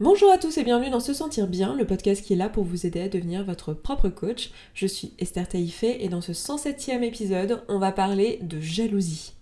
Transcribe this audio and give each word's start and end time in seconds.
Bonjour 0.00 0.30
à 0.30 0.38
tous 0.38 0.56
et 0.58 0.62
bienvenue 0.62 0.90
dans 0.90 1.00
Se 1.00 1.12
Sentir 1.12 1.48
Bien, 1.48 1.74
le 1.74 1.84
podcast 1.84 2.24
qui 2.24 2.32
est 2.32 2.36
là 2.36 2.48
pour 2.48 2.62
vous 2.62 2.86
aider 2.86 3.00
à 3.00 3.08
devenir 3.08 3.42
votre 3.42 3.72
propre 3.72 4.08
coach. 4.08 4.52
Je 4.72 4.86
suis 4.86 5.12
Esther 5.18 5.48
Taïfé 5.48 6.04
et 6.04 6.08
dans 6.08 6.20
ce 6.20 6.30
107e 6.30 7.02
épisode, 7.02 7.64
on 7.66 7.80
va 7.80 7.90
parler 7.90 8.38
de 8.42 8.60
jalousie. 8.60 9.32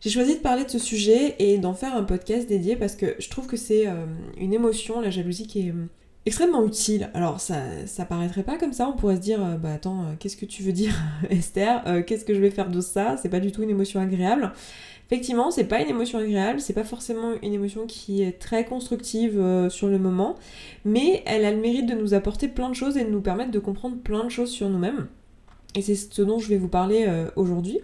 J'ai 0.00 0.10
choisi 0.10 0.34
de 0.34 0.40
parler 0.40 0.64
de 0.64 0.70
ce 0.70 0.80
sujet 0.80 1.36
et 1.38 1.58
d'en 1.58 1.72
faire 1.72 1.94
un 1.94 2.02
podcast 2.02 2.48
dédié 2.48 2.74
parce 2.74 2.96
que 2.96 3.14
je 3.20 3.30
trouve 3.30 3.46
que 3.46 3.56
c'est 3.56 3.86
euh, 3.86 4.06
une 4.38 4.52
émotion, 4.52 5.00
la 5.00 5.10
jalousie, 5.10 5.46
qui 5.46 5.68
est 5.68 5.70
euh, 5.70 5.86
extrêmement 6.26 6.66
utile. 6.66 7.08
Alors 7.14 7.38
ça, 7.38 7.62
ça 7.86 8.04
paraîtrait 8.04 8.42
pas 8.42 8.58
comme 8.58 8.72
ça, 8.72 8.88
on 8.88 8.96
pourrait 8.96 9.14
se 9.14 9.20
dire, 9.20 9.40
euh, 9.40 9.56
bah 9.56 9.74
attends, 9.74 10.16
qu'est-ce 10.18 10.36
que 10.36 10.46
tu 10.46 10.64
veux 10.64 10.72
dire 10.72 11.00
Esther? 11.30 12.04
Qu'est-ce 12.06 12.24
que 12.24 12.34
je 12.34 12.40
vais 12.40 12.50
faire 12.50 12.70
de 12.70 12.80
ça? 12.80 13.16
C'est 13.22 13.28
pas 13.28 13.38
du 13.38 13.52
tout 13.52 13.62
une 13.62 13.70
émotion 13.70 14.00
agréable. 14.00 14.52
Effectivement, 15.06 15.52
c'est 15.52 15.64
pas 15.64 15.80
une 15.80 15.88
émotion 15.88 16.18
agréable, 16.18 16.60
c'est 16.60 16.72
pas 16.72 16.84
forcément 16.84 17.34
une 17.42 17.52
émotion 17.52 17.86
qui 17.86 18.22
est 18.22 18.40
très 18.40 18.64
constructive 18.64 19.38
euh, 19.38 19.70
sur 19.70 19.86
le 19.86 19.98
moment, 19.98 20.34
mais 20.84 21.22
elle 21.26 21.44
a 21.44 21.52
le 21.52 21.58
mérite 21.58 21.86
de 21.86 21.94
nous 21.94 22.12
apporter 22.12 22.48
plein 22.48 22.68
de 22.68 22.74
choses 22.74 22.96
et 22.96 23.04
de 23.04 23.10
nous 23.10 23.20
permettre 23.20 23.52
de 23.52 23.58
comprendre 23.60 23.96
plein 23.98 24.24
de 24.24 24.30
choses 24.30 24.50
sur 24.50 24.68
nous-mêmes. 24.68 25.06
Et 25.76 25.82
c'est 25.82 25.94
ce 25.94 26.22
dont 26.22 26.40
je 26.40 26.48
vais 26.48 26.56
vous 26.56 26.68
parler 26.68 27.04
euh, 27.06 27.30
aujourd'hui. 27.36 27.78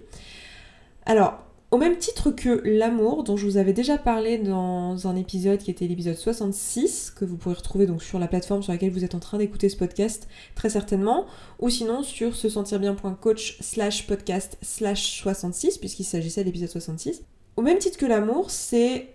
Alors, 1.06 1.44
au 1.72 1.78
même 1.78 1.96
titre 1.96 2.30
que 2.30 2.60
l'amour, 2.64 3.24
dont 3.24 3.38
je 3.38 3.46
vous 3.46 3.56
avais 3.56 3.72
déjà 3.72 3.96
parlé 3.96 4.36
dans 4.36 5.08
un 5.08 5.16
épisode 5.16 5.58
qui 5.58 5.70
était 5.70 5.86
l'épisode 5.86 6.16
66, 6.16 7.10
que 7.10 7.24
vous 7.24 7.38
pourrez 7.38 7.54
retrouver 7.54 7.86
donc 7.86 8.02
sur 8.02 8.18
la 8.18 8.28
plateforme 8.28 8.62
sur 8.62 8.72
laquelle 8.72 8.92
vous 8.92 9.04
êtes 9.04 9.14
en 9.14 9.20
train 9.20 9.38
d'écouter 9.38 9.70
ce 9.70 9.76
podcast, 9.78 10.28
très 10.54 10.68
certainement, 10.68 11.24
ou 11.60 11.70
sinon 11.70 12.02
sur 12.02 12.36
se 12.36 12.50
sentir 12.50 12.78
bien.coach 12.78 13.56
slash 13.60 14.06
podcast 14.06 14.58
slash 14.60 15.22
66, 15.22 15.78
puisqu'il 15.78 16.04
s'agissait 16.04 16.42
de 16.42 16.46
l'épisode 16.46 16.68
66. 16.68 17.22
Au 17.56 17.62
même 17.62 17.78
titre 17.78 17.96
que 17.96 18.06
l'amour, 18.06 18.50
c'est 18.50 19.08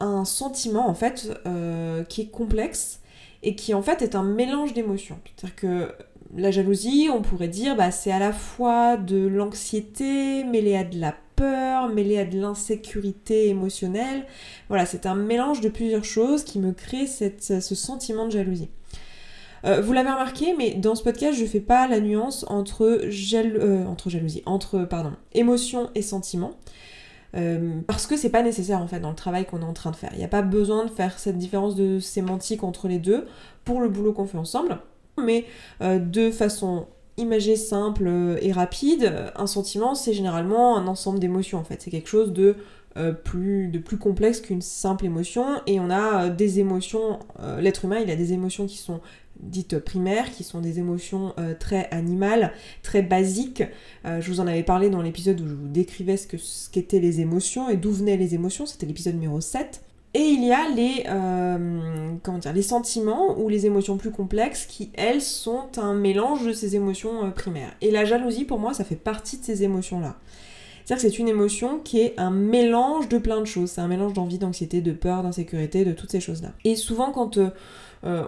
un 0.00 0.24
sentiment 0.24 0.88
en 0.88 0.94
fait 0.94 1.30
euh, 1.46 2.02
qui 2.02 2.22
est 2.22 2.28
complexe 2.28 2.98
et 3.44 3.54
qui 3.54 3.72
en 3.72 3.82
fait 3.82 4.02
est 4.02 4.16
un 4.16 4.24
mélange 4.24 4.74
d'émotions. 4.74 5.20
C'est-à-dire 5.36 5.54
que 5.54 5.92
la 6.36 6.50
jalousie, 6.50 7.08
on 7.12 7.22
pourrait 7.22 7.48
dire, 7.48 7.76
bah, 7.76 7.90
c'est 7.90 8.12
à 8.12 8.18
la 8.18 8.32
fois 8.32 8.96
de 8.96 9.26
l'anxiété 9.26 10.44
mêlée 10.44 10.76
à 10.76 10.84
de 10.84 10.98
la 10.98 11.14
peur 11.36 11.88
mêlée 11.88 12.18
à 12.18 12.24
de 12.24 12.40
l'insécurité 12.40 13.48
émotionnelle. 13.48 14.26
Voilà, 14.68 14.86
c'est 14.86 15.06
un 15.06 15.14
mélange 15.14 15.60
de 15.60 15.68
plusieurs 15.68 16.04
choses 16.04 16.44
qui 16.44 16.58
me 16.58 16.72
crée 16.72 17.06
ce 17.06 17.74
sentiment 17.74 18.26
de 18.26 18.32
jalousie. 18.32 18.68
Euh, 19.64 19.80
vous 19.80 19.92
l'avez 19.92 20.10
remarqué, 20.10 20.54
mais 20.56 20.74
dans 20.74 20.94
ce 20.94 21.02
podcast, 21.02 21.38
je 21.38 21.46
fais 21.46 21.60
pas 21.60 21.88
la 21.88 22.00
nuance 22.00 22.44
entre, 22.48 22.84
euh, 22.84 23.86
entre 23.86 24.10
jalousie, 24.10 24.42
entre 24.46 24.86
émotion 25.32 25.90
et 25.94 26.02
sentiment. 26.02 26.52
Euh, 27.36 27.80
parce 27.88 28.06
que 28.06 28.16
c'est 28.16 28.30
pas 28.30 28.42
nécessaire 28.42 28.80
en 28.80 28.86
fait 28.86 29.00
dans 29.00 29.10
le 29.10 29.16
travail 29.16 29.44
qu'on 29.44 29.60
est 29.60 29.64
en 29.64 29.72
train 29.72 29.90
de 29.90 29.96
faire. 29.96 30.10
Il 30.12 30.18
n'y 30.18 30.24
a 30.24 30.28
pas 30.28 30.42
besoin 30.42 30.84
de 30.84 30.90
faire 30.90 31.18
cette 31.18 31.36
différence 31.36 31.74
de 31.74 31.98
sémantique 31.98 32.62
entre 32.62 32.86
les 32.86 32.98
deux 32.98 33.26
pour 33.64 33.80
le 33.80 33.88
boulot 33.88 34.12
qu'on 34.12 34.26
fait 34.26 34.38
ensemble. 34.38 34.78
Mais 35.24 35.44
de 35.82 36.30
façon 36.30 36.86
imagé 37.16 37.56
simple 37.56 38.06
euh, 38.06 38.38
et 38.40 38.52
rapide, 38.52 39.12
un 39.36 39.46
sentiment 39.46 39.94
c'est 39.94 40.12
généralement 40.12 40.76
un 40.76 40.86
ensemble 40.86 41.18
d'émotions 41.18 41.58
en 41.58 41.64
fait. 41.64 41.82
C'est 41.82 41.90
quelque 41.90 42.08
chose 42.08 42.32
de, 42.32 42.56
euh, 42.96 43.12
plus, 43.12 43.68
de 43.68 43.78
plus 43.78 43.98
complexe 43.98 44.40
qu'une 44.40 44.62
simple 44.62 45.04
émotion 45.04 45.46
et 45.66 45.80
on 45.80 45.90
a 45.90 46.24
euh, 46.24 46.30
des 46.30 46.60
émotions, 46.60 47.18
l'être 47.60 47.84
humain 47.84 47.98
il 48.00 48.10
a 48.10 48.16
des 48.16 48.32
émotions 48.32 48.66
qui 48.66 48.78
sont 48.78 49.00
dites 49.40 49.78
primaires, 49.80 50.30
qui 50.30 50.44
sont 50.44 50.60
des 50.60 50.78
émotions 50.78 51.34
très 51.58 51.88
animales, 51.90 52.52
très 52.84 53.02
basiques. 53.02 53.64
je 54.04 54.30
vous 54.30 54.38
en 54.38 54.46
avais 54.46 54.62
parlé 54.62 54.90
dans 54.90 55.02
l'épisode 55.02 55.40
où 55.40 55.48
je 55.48 55.54
vous 55.54 55.66
décrivais 55.66 56.16
ce 56.16 56.70
qu'étaient 56.70 57.00
les 57.00 57.20
émotions 57.20 57.68
et 57.68 57.76
d'où 57.76 57.90
venaient 57.90 58.16
les 58.16 58.36
émotions, 58.36 58.64
c'était 58.64 58.86
l'épisode 58.86 59.14
numéro 59.14 59.40
7. 59.40 59.82
Et 60.14 60.20
il 60.20 60.44
y 60.44 60.52
a 60.52 60.68
les, 60.68 61.04
euh, 61.08 62.12
les 62.54 62.62
sentiments 62.62 63.36
ou 63.36 63.48
les 63.48 63.66
émotions 63.66 63.96
plus 63.96 64.12
complexes 64.12 64.64
qui, 64.64 64.90
elles, 64.94 65.20
sont 65.20 65.76
un 65.76 65.92
mélange 65.92 66.46
de 66.46 66.52
ces 66.52 66.76
émotions 66.76 67.24
euh, 67.24 67.30
primaires. 67.30 67.74
Et 67.80 67.90
la 67.90 68.04
jalousie, 68.04 68.44
pour 68.44 68.60
moi, 68.60 68.74
ça 68.74 68.84
fait 68.84 68.94
partie 68.94 69.38
de 69.38 69.44
ces 69.44 69.64
émotions-là. 69.64 70.16
C'est-à-dire 70.84 71.02
que 71.02 71.10
c'est 71.10 71.18
une 71.18 71.28
émotion 71.28 71.80
qui 71.80 72.00
est 72.00 72.14
un 72.16 72.30
mélange 72.30 73.08
de 73.08 73.18
plein 73.18 73.40
de 73.40 73.46
choses. 73.46 73.70
C'est 73.70 73.80
un 73.80 73.88
mélange 73.88 74.12
d'envie, 74.12 74.38
d'anxiété, 74.38 74.82
de 74.82 74.92
peur, 74.92 75.24
d'insécurité, 75.24 75.84
de 75.84 75.92
toutes 75.92 76.10
ces 76.12 76.20
choses-là. 76.20 76.50
Et 76.64 76.76
souvent, 76.76 77.10
quand 77.10 77.38
euh, 77.38 77.50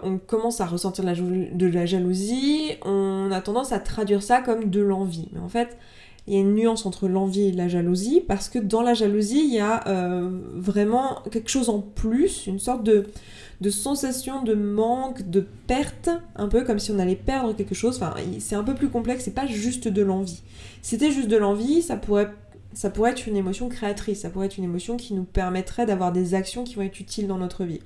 on 0.03 0.17
commence 0.17 0.59
à 0.59 0.65
ressentir 0.65 1.05
de 1.05 1.67
la 1.67 1.85
jalousie, 1.85 2.71
on 2.83 3.29
a 3.31 3.41
tendance 3.41 3.71
à 3.71 3.79
traduire 3.79 4.23
ça 4.23 4.41
comme 4.41 4.71
de 4.71 4.81
l'envie. 4.81 5.29
Mais 5.33 5.39
en 5.39 5.49
fait, 5.49 5.77
il 6.27 6.33
y 6.33 6.37
a 6.37 6.41
une 6.41 6.55
nuance 6.55 6.85
entre 6.85 7.07
l'envie 7.07 7.47
et 7.47 7.51
la 7.53 7.69
jalousie, 7.69 8.21
parce 8.27 8.49
que 8.49 8.59
dans 8.59 8.81
la 8.81 8.93
jalousie, 8.93 9.45
il 9.47 9.53
y 9.53 9.59
a 9.59 9.87
euh, 9.87 10.29
vraiment 10.55 11.23
quelque 11.31 11.49
chose 11.49 11.69
en 11.69 11.79
plus, 11.79 12.47
une 12.47 12.59
sorte 12.59 12.83
de, 12.83 13.05
de 13.61 13.69
sensation 13.69 14.43
de 14.43 14.53
manque, 14.53 15.29
de 15.29 15.45
perte, 15.67 16.09
un 16.35 16.49
peu 16.49 16.65
comme 16.65 16.79
si 16.79 16.91
on 16.91 16.99
allait 16.99 17.15
perdre 17.15 17.55
quelque 17.55 17.75
chose. 17.75 18.01
C'est 18.39 18.55
un 18.55 18.63
peu 18.63 18.75
plus 18.75 18.89
complexe, 18.89 19.23
c'est 19.23 19.31
pas 19.31 19.47
juste 19.47 19.87
de 19.87 20.01
l'envie. 20.01 20.41
C'était 20.81 21.11
juste 21.11 21.29
de 21.29 21.37
l'envie, 21.37 21.81
ça 21.81 21.95
pourrait 21.95 22.33
ça 22.77 22.91
pourrait 22.91 23.09
être 23.09 23.25
une 23.25 23.35
émotion 23.35 23.69
créatrice, 23.69 24.19
ça 24.19 24.29
pourrait 24.29 24.45
être 24.45 24.59
une 24.59 24.63
émotion 24.63 24.97
qui 24.97 25.15
nous 25.15 25.23
permettrait 25.23 25.87
d'avoir 25.87 26.11
des 26.11 26.35
actions 26.35 26.63
qui 26.63 26.75
vont 26.75 26.83
être 26.83 26.99
utiles 26.99 27.25
dans 27.25 27.39
notre 27.39 27.63
vie. 27.63 27.79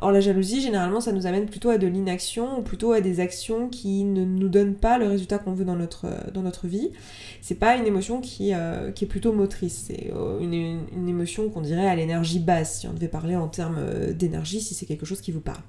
Or 0.00 0.10
la 0.10 0.20
jalousie, 0.20 0.60
généralement, 0.60 1.00
ça 1.00 1.12
nous 1.12 1.28
amène 1.28 1.46
plutôt 1.46 1.68
à 1.68 1.78
de 1.78 1.86
l'inaction 1.86 2.58
ou 2.58 2.62
plutôt 2.62 2.90
à 2.90 3.00
des 3.00 3.20
actions 3.20 3.68
qui 3.68 4.02
ne 4.02 4.24
nous 4.24 4.48
donnent 4.48 4.74
pas 4.74 4.98
le 4.98 5.06
résultat 5.06 5.38
qu'on 5.38 5.52
veut 5.52 5.64
dans 5.64 5.76
notre, 5.76 6.08
dans 6.34 6.42
notre 6.42 6.66
vie. 6.66 6.90
C'est 7.40 7.54
pas 7.54 7.76
une 7.76 7.86
émotion 7.86 8.20
qui, 8.20 8.52
euh, 8.52 8.90
qui 8.90 9.04
est 9.04 9.06
plutôt 9.06 9.32
motrice, 9.32 9.84
c'est 9.86 10.12
euh, 10.12 10.40
une, 10.40 10.54
une, 10.54 11.08
émotion 11.08 11.48
qu'on 11.48 11.60
dirait 11.60 11.86
à 11.86 11.94
l'énergie 11.94 12.40
basse, 12.40 12.80
si 12.80 12.88
on 12.88 12.94
devait 12.94 13.06
parler 13.06 13.36
en 13.36 13.46
termes 13.46 13.78
euh, 13.78 14.12
d'énergie, 14.12 14.60
si 14.60 14.74
c'est 14.74 14.86
quelque 14.86 15.06
chose 15.06 15.20
qui 15.20 15.30
vous 15.30 15.40
parle. 15.40 15.62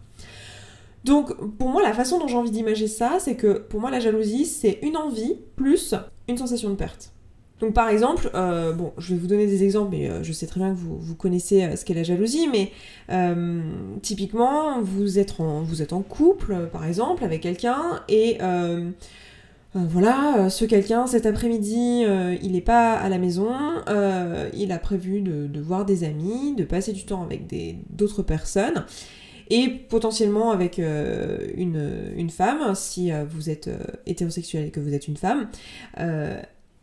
Donc 1.03 1.31
pour 1.59 1.69
moi, 1.69 1.83
la 1.83 1.93
façon 1.93 2.17
dont 2.17 2.27
j'ai 2.27 2.37
envie 2.37 2.49
d'imager 2.49 2.87
ça, 2.87 3.17
c'est 3.19 3.35
que 3.35 3.59
pour 3.59 3.79
moi, 3.79 3.91
la 3.91 3.99
jalousie, 3.99 4.47
c'est 4.47 4.79
une 4.81 4.97
envie 4.97 5.35
plus 5.55 5.93
une 6.27 6.37
sensation 6.37 6.71
de 6.71 6.75
perte. 6.75 7.13
Donc 7.63 7.73
par 7.73 7.87
exemple, 7.87 8.29
euh, 8.35 8.73
bon, 8.73 8.91
je 8.97 9.13
vais 9.13 9.19
vous 9.21 9.27
donner 9.27 9.47
des 9.47 9.63
exemples, 9.63 9.91
mais 9.91 10.09
euh, 10.09 10.21
je 10.21 10.33
sais 10.33 10.47
très 10.47 10.59
bien 10.59 10.71
que 10.71 10.77
vous, 10.77 11.15
connaissez 11.15 11.63
euh, 11.63 11.77
ce 11.77 11.85
qu'est 11.85 11.93
la 11.93 12.03
jalousie, 12.03 12.49
mais 12.51 12.73
typiquement, 14.01 14.81
vous 14.81 15.17
êtes, 15.17 15.39
en, 15.39 15.61
vous 15.61 15.81
êtes 15.81 15.93
en 15.93 16.01
couple, 16.01 16.67
par 16.73 16.85
exemple, 16.85 17.23
avec 17.23 17.39
quelqu'un, 17.39 18.01
et 18.09 18.39
voilà, 19.73 20.49
ce 20.49 20.65
quelqu'un, 20.65 21.07
cet 21.07 21.25
après-midi, 21.25 22.03
il 22.41 22.51
n'est 22.51 22.61
pas 22.61 22.95
à 22.95 23.07
la 23.07 23.17
maison, 23.17 23.49
il 24.53 24.71
a 24.73 24.77
prévu 24.77 25.21
de, 25.21 25.61
voir 25.61 25.85
des 25.85 26.03
amis, 26.03 26.55
de 26.57 26.65
passer 26.65 26.91
du 26.91 27.05
temps 27.05 27.23
avec 27.23 27.43
d'autres 27.89 28.23
personnes, 28.23 28.83
et 29.49 29.69
potentiellement 29.69 30.51
avec 30.51 30.79
une, 30.79 32.11
une, 32.17 32.29
femme, 32.29 32.75
si 32.75 33.11
vous 33.29 33.49
êtes 33.49 33.69
hétérosexuel 34.05 34.65
et 34.65 34.69
que 34.69 34.81
vous 34.81 34.93
êtes 34.93 35.07
une 35.07 35.17
femme, 35.17 35.47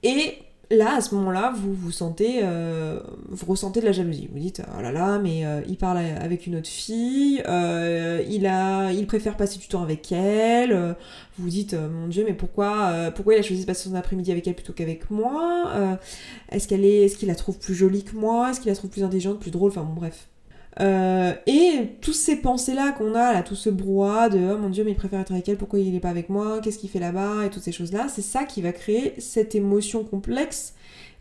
et 0.02 0.34
là, 0.70 0.96
à 0.96 1.00
ce 1.00 1.14
moment-là, 1.16 1.52
vous 1.56 1.74
vous 1.74 1.90
sentez, 1.90 2.40
euh, 2.42 3.00
vous 3.28 3.46
ressentez 3.46 3.80
de 3.80 3.86
la 3.86 3.92
jalousie. 3.92 4.28
Vous 4.32 4.38
dites, 4.38 4.62
oh 4.76 4.80
là 4.80 4.92
là, 4.92 5.18
mais 5.18 5.44
euh, 5.44 5.60
il 5.68 5.76
parle 5.76 5.98
avec 5.98 6.46
une 6.46 6.56
autre 6.56 6.68
fille, 6.68 7.42
euh, 7.48 8.22
il 8.28 8.46
a, 8.46 8.92
il 8.92 9.06
préfère 9.06 9.36
passer 9.36 9.58
du 9.58 9.68
temps 9.68 9.82
avec 9.82 10.12
elle. 10.12 10.72
vous 11.36 11.44
vous 11.44 11.50
dites, 11.50 11.74
mon 11.74 12.08
Dieu, 12.08 12.24
mais 12.26 12.34
pourquoi, 12.34 13.10
pourquoi 13.14 13.34
il 13.34 13.40
a 13.40 13.42
choisi 13.42 13.62
de 13.62 13.66
passer 13.66 13.88
son 13.88 13.94
après-midi 13.94 14.30
avec 14.30 14.46
elle 14.46 14.54
plutôt 14.54 14.72
qu'avec 14.72 15.10
moi 15.10 15.98
Est-ce 16.50 16.68
qu'elle 16.68 16.84
est, 16.84 17.04
est-ce 17.04 17.16
qu'il 17.16 17.28
la 17.28 17.34
trouve 17.34 17.58
plus 17.58 17.74
jolie 17.74 18.04
que 18.04 18.16
moi 18.16 18.50
Est-ce 18.50 18.60
qu'il 18.60 18.70
la 18.70 18.76
trouve 18.76 18.90
plus 18.90 19.04
intelligente, 19.04 19.40
plus 19.40 19.50
drôle 19.50 19.70
Enfin 19.70 19.82
bon, 19.82 19.94
bref. 19.94 20.29
Euh, 20.78 21.32
et 21.46 21.96
toutes 22.00 22.14
ces 22.14 22.36
pensées-là 22.36 22.92
qu'on 22.92 23.14
a, 23.14 23.32
là, 23.32 23.42
tout 23.42 23.56
ce 23.56 23.70
brouhaha 23.70 24.28
de 24.28 24.38
oh 24.54 24.58
mon 24.58 24.68
dieu, 24.68 24.84
mais 24.84 24.92
il 24.92 24.96
préfère 24.96 25.20
être 25.20 25.32
avec 25.32 25.48
elle, 25.48 25.56
pourquoi 25.56 25.80
il 25.80 25.92
n'est 25.92 26.00
pas 26.00 26.10
avec 26.10 26.28
moi, 26.28 26.60
qu'est-ce 26.60 26.78
qu'il 26.78 26.90
fait 26.90 27.00
là-bas, 27.00 27.44
et 27.44 27.50
toutes 27.50 27.62
ces 27.62 27.72
choses-là, 27.72 28.06
c'est 28.08 28.22
ça 28.22 28.44
qui 28.44 28.62
va 28.62 28.72
créer 28.72 29.14
cette 29.18 29.54
émotion 29.54 30.04
complexe 30.04 30.74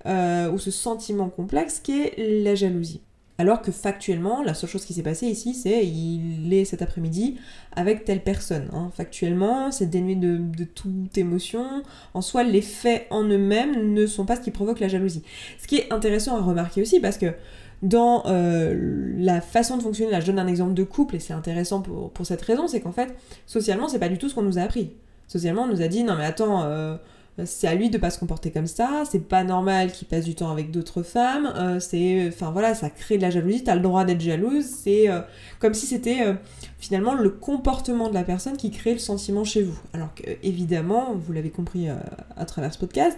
euh, 0.05 0.51
ou 0.51 0.59
ce 0.59 0.71
sentiment 0.71 1.29
complexe 1.29 1.79
qui 1.79 1.99
est 1.99 2.43
la 2.43 2.55
jalousie. 2.55 3.01
Alors 3.39 3.61
que 3.61 3.71
factuellement, 3.71 4.43
la 4.43 4.53
seule 4.53 4.69
chose 4.69 4.83
qui 4.83 4.93
s'est 4.93 5.01
passée 5.01 5.27
ici, 5.27 5.53
c'est 5.53 5.85
il 5.88 6.53
est 6.53 6.65
cet 6.65 6.81
après-midi 6.81 7.38
avec 7.73 8.03
telle 8.03 8.21
personne. 8.21 8.68
Hein. 8.74 8.91
Factuellement, 8.94 9.71
c'est 9.71 9.89
dénué 9.89 10.15
de, 10.15 10.38
de, 10.38 10.65
toute 10.65 11.18
émotion. 11.18 11.81
En 12.13 12.21
soi, 12.21 12.44
les 12.44 12.62
faits 12.62 13.07
en 13.12 13.24
eux-mêmes 13.24 13.94
ne 13.94 14.06
sont 14.07 14.25
pas 14.25 14.35
ce 14.35 14.41
qui 14.41 14.51
provoque 14.51 14.81
la 14.81 14.89
jalousie. 14.89 15.24
Ce 15.57 15.68
qui 15.68 15.77
est 15.77 15.94
intéressant 15.94 16.35
à 16.35 16.41
remarquer 16.41 16.81
aussi, 16.81 17.00
parce 17.00 17.18
que 17.18 17.33
dans 17.81 18.23
euh, 18.25 19.13
la 19.17 19.41
façon 19.41 19.77
de 19.77 19.83
fonctionner, 19.83 20.11
là 20.11 20.19
je 20.19 20.25
donne 20.25 20.39
un 20.39 20.47
exemple 20.47 20.73
de 20.73 20.83
couple 20.83 21.15
et 21.15 21.19
c'est 21.19 21.33
intéressant 21.33 21.81
pour, 21.81 22.25
cette 22.25 22.41
raison, 22.41 22.67
c'est 22.67 22.81
qu'en 22.81 22.91
fait, 22.91 23.15
socialement, 23.45 23.87
c'est 23.87 23.99
pas 23.99 24.09
du 24.09 24.17
tout 24.17 24.29
ce 24.29 24.35
qu'on 24.35 24.41
nous 24.41 24.59
a 24.59 24.61
appris. 24.61 24.91
Socialement, 25.27 25.63
on 25.63 25.67
nous 25.67 25.81
a 25.81 25.87
dit 25.87 26.03
non 26.03 26.15
mais 26.15 26.25
attends, 26.25 26.63
euh, 26.63 26.97
c'est 27.45 27.68
à 27.68 27.75
lui 27.75 27.89
de 27.89 27.97
pas 27.97 28.09
se 28.09 28.19
comporter 28.19 28.51
comme 28.51 28.68
ça, 28.68 29.03
c'est 29.09 29.27
pas 29.27 29.44
normal 29.44 29.91
qu'il 29.91 30.07
passe 30.07 30.25
du 30.25 30.36
temps 30.36 30.51
avec 30.51 30.71
d'autres 30.71 31.03
femmes, 31.03 31.51
euh, 31.56 31.80
c'est, 31.80 32.27
enfin 32.27 32.51
voilà, 32.51 32.74
ça 32.74 32.89
crée 32.89 33.18
de 33.18 33.21
la 33.21 33.30
jalousie, 33.30 33.63
t'as 33.63 33.75
le 33.75 33.81
droit 33.81 34.06
d'être 34.06 34.21
jalouse, 34.21 34.65
c'est 34.65 35.09
euh, 35.09 35.21
comme 35.59 35.74
si 35.74 35.86
c'était 35.86 36.21
euh, 36.21 36.33
finalement 36.77 37.13
le 37.13 37.30
comportement 37.30 38.09
de 38.09 38.13
la 38.13 38.24
personne 38.24 38.57
qui 38.57 38.71
crée 38.71 38.94
le 38.94 39.00
sentiment 39.00 39.44
chez 39.44 39.63
vous. 39.63 39.77
Alors 39.94 40.13
que 40.15 40.24
évidemment, 40.44 41.15
vous 41.15 41.33
l'avez 41.33 41.50
compris 41.50 41.88
à 41.89 42.45
travers 42.45 42.74
ce 42.74 42.80
podcast, 42.80 43.18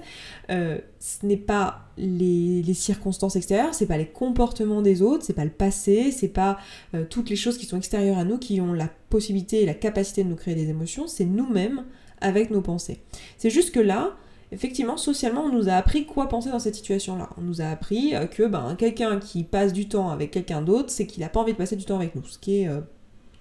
ce 0.50 1.26
n'est 1.26 1.38
pas 1.38 1.82
les, 1.98 2.64
les, 2.64 2.74
circonstances 2.74 3.36
extérieures, 3.36 3.74
c'est 3.74 3.86
pas 3.86 3.98
les 3.98 4.08
comportements 4.08 4.82
des 4.82 5.02
autres, 5.02 5.24
c'est 5.26 5.34
pas 5.34 5.46
le 5.46 5.52
passé, 5.52 6.12
c'est 6.12 6.28
pas 6.28 6.58
toutes 7.10 7.30
les 7.30 7.36
choses 7.36 7.58
qui 7.58 7.66
sont 7.66 7.78
extérieures 7.78 8.18
à 8.18 8.24
nous 8.24 8.38
qui 8.38 8.62
ont 8.62 8.74
la 8.74 8.90
possibilité 9.10 9.62
et 9.62 9.66
la 9.66 9.74
capacité 9.74 10.24
de 10.24 10.30
nous 10.30 10.36
créer 10.36 10.56
des 10.56 10.70
émotions, 10.70 11.08
c'est 11.08 11.26
nous-mêmes 11.26 11.84
avec 12.22 12.52
nos 12.52 12.62
pensées. 12.62 13.00
C'est 13.38 13.50
juste 13.50 13.72
que 13.72 13.80
là, 13.80 14.16
effectivement, 14.52 14.98
socialement, 14.98 15.44
on 15.46 15.52
nous 15.52 15.70
a 15.70 15.74
appris 15.74 16.06
quoi 16.06 16.28
penser 16.28 16.50
dans 16.50 16.60
cette 16.60 16.76
situation-là. 16.76 17.30
On 17.38 17.42
nous 17.42 17.62
a 17.62 17.66
appris 17.66 18.16
euh, 18.16 18.26
que 18.26 18.44
ben, 18.44 18.76
quelqu'un 18.78 19.20
qui 19.20 19.44
passe 19.44 19.74
du 19.74 19.88
temps 19.88 20.10
avec 20.10 20.32
quelqu'un 20.32 20.62
d'autre, 20.62 20.90
c'est 20.90 21.06
qu'il 21.06 21.24
n'a 21.24 21.30
pas 21.30 21.40
envie 21.40 21.54
de 21.54 21.58
passer 21.58 21.76
du 21.76 21.86
temps 21.86 21.96
avec 21.96 22.16
nous. 22.16 22.26
Ce 22.26 22.38
qui 22.38 22.62
est 22.62 22.68
euh, 22.68 22.82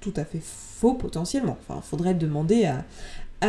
tout 0.00 0.14
à 0.16 0.24
fait 0.24 0.42
faux 0.42 0.94
potentiellement. 0.94 1.56
Enfin, 1.60 1.80
faudrait 1.80 2.14
demander 2.14 2.64
à, 2.64 2.84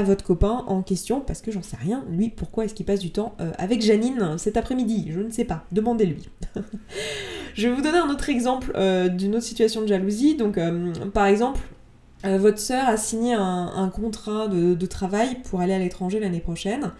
votre 0.03 0.23
copain 0.23 0.63
en 0.67 0.83
question, 0.83 1.19
parce 1.19 1.41
que 1.41 1.51
j'en 1.51 1.61
sais 1.61 1.75
rien, 1.75 2.05
lui, 2.09 2.29
pourquoi 2.29 2.63
est-ce 2.63 2.73
qu'il 2.73 2.85
passe 2.85 3.01
du 3.01 3.11
temps 3.11 3.35
euh, 3.41 3.51
avec 3.57 3.81
Janine 3.81 4.37
cet 4.37 4.55
après-midi? 4.55 5.07
Je 5.11 5.19
ne 5.19 5.29
sais 5.29 5.43
pas, 5.43 5.65
demandez-lui. 5.73 6.29
je 7.55 7.67
vais 7.67 7.75
vous 7.75 7.81
donner 7.81 7.97
un 7.97 8.09
autre 8.09 8.29
exemple 8.29 8.71
d'une 9.17 9.35
autre 9.35 9.43
situation 9.43 9.81
de 9.81 9.87
jalousie. 9.87 10.37
Donc, 10.37 10.57
par 11.13 11.25
exemple, 11.25 11.59
votre 12.23 12.59
sœur 12.59 12.87
a 12.87 12.97
signé 12.97 13.33
un, 13.33 13.91
contrat 13.93 14.47
de, 14.47 14.85
travail 14.85 15.37
pour 15.43 15.61
aller 15.61 15.73
à 15.73 15.79
l'étranger 15.79 16.19
l'année 16.19 16.39
prochaine. 16.39 16.91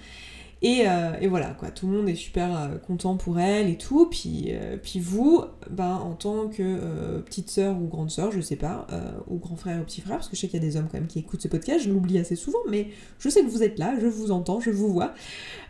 Euh, 0.64 1.14
et, 1.20 1.28
voilà, 1.28 1.56
quoi, 1.58 1.70
tout 1.70 1.88
le 1.88 1.98
monde 1.98 2.10
est 2.10 2.16
super 2.16 2.56
euh, 2.56 2.78
content 2.78 3.18
pour 3.18 3.40
elle 3.40 3.68
et 3.68 3.78
tout. 3.78 4.08
Puis, 4.10 4.54
puis 4.84 5.00
vous, 5.00 5.44
ben, 5.70 5.96
en 5.96 6.14
tant 6.14 6.48
que 6.48 7.20
petite 7.22 7.50
sœur 7.50 7.78
ou 7.82 7.88
grande 7.88 8.12
sœur, 8.12 8.32
je 8.32 8.42
sais 8.42 8.56
pas, 8.56 8.88
ou 9.28 9.38
grand 9.38 9.56
frère 9.56 9.80
ou 9.82 9.84
petit 9.84 10.02
frère, 10.02 10.18
parce 10.18 10.30
que 10.30 10.36
je 10.36 10.42
sais 10.42 10.48
qu'il 10.48 10.62
y 10.62 10.64
a 10.64 10.66
des 10.66 10.78
hommes 10.78 10.88
quand 10.92 10.98
même 10.98 11.08
qui 11.08 11.20
écoutent 11.20 11.42
ce 11.42 11.48
podcast, 11.48 11.86
je 11.86 11.90
l'oublie 11.90 12.18
assez 12.18 12.36
souvent, 12.36 12.60
mais 12.70 12.88
je 13.20 13.30
sais 13.30 13.42
que 13.42 13.50
vous 13.50 13.64
êtes 13.64 13.80
là, 13.80 13.96
je 14.00 14.08
vous 14.08 14.32
entends, 14.32 14.60
je 14.60 14.70
vous 14.70 14.92
vois. 14.92 15.14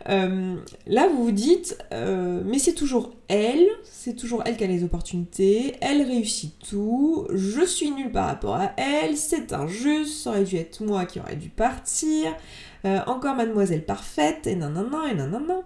là, 0.06 1.08
vous 1.08 1.24
vous 1.24 1.32
dites, 1.32 1.78
mais 1.90 2.58
c'est 2.58 2.74
toujours 2.74 3.12
elle, 3.28 3.66
c'est 3.84 4.14
toujours 4.14 4.42
elle 4.44 4.56
qui 4.56 4.64
a 4.64 4.66
les 4.66 4.84
opportunités, 4.84 5.76
elle 5.80 6.02
réussit 6.02 6.54
tout, 6.68 7.26
je 7.32 7.64
suis 7.64 7.90
nulle 7.90 8.12
par 8.12 8.26
rapport 8.26 8.56
à 8.56 8.72
elle, 8.76 9.16
c'est 9.16 9.52
injuste, 9.52 10.22
ça 10.22 10.30
aurait 10.30 10.44
dû 10.44 10.56
être 10.56 10.82
moi 10.84 11.06
qui 11.06 11.18
aurais 11.20 11.36
dû 11.36 11.48
partir, 11.48 12.34
euh, 12.84 13.00
encore 13.06 13.36
mademoiselle 13.36 13.84
parfaite, 13.84 14.46
et 14.46 14.56
nanana, 14.56 15.10
et 15.10 15.14
nanana. 15.14 15.60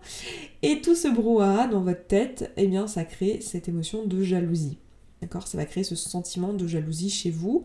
Et 0.63 0.81
tout 0.81 0.95
ce 0.95 1.09
brouhaha 1.09 1.67
dans 1.67 1.81
votre 1.81 2.07
tête, 2.07 2.53
eh 2.57 2.67
bien 2.67 2.87
ça 2.87 3.05
crée 3.05 3.41
cette 3.41 3.69
émotion 3.69 4.05
de 4.05 4.23
jalousie. 4.23 4.79
D'accord? 5.23 5.49
Ça 5.49 5.57
va 5.57 5.65
créer 5.65 5.83
ce 5.83 5.95
sentiment 5.95 6.53
de 6.53 6.67
jalousie 6.67 7.09
chez 7.09 7.31
vous. 7.31 7.65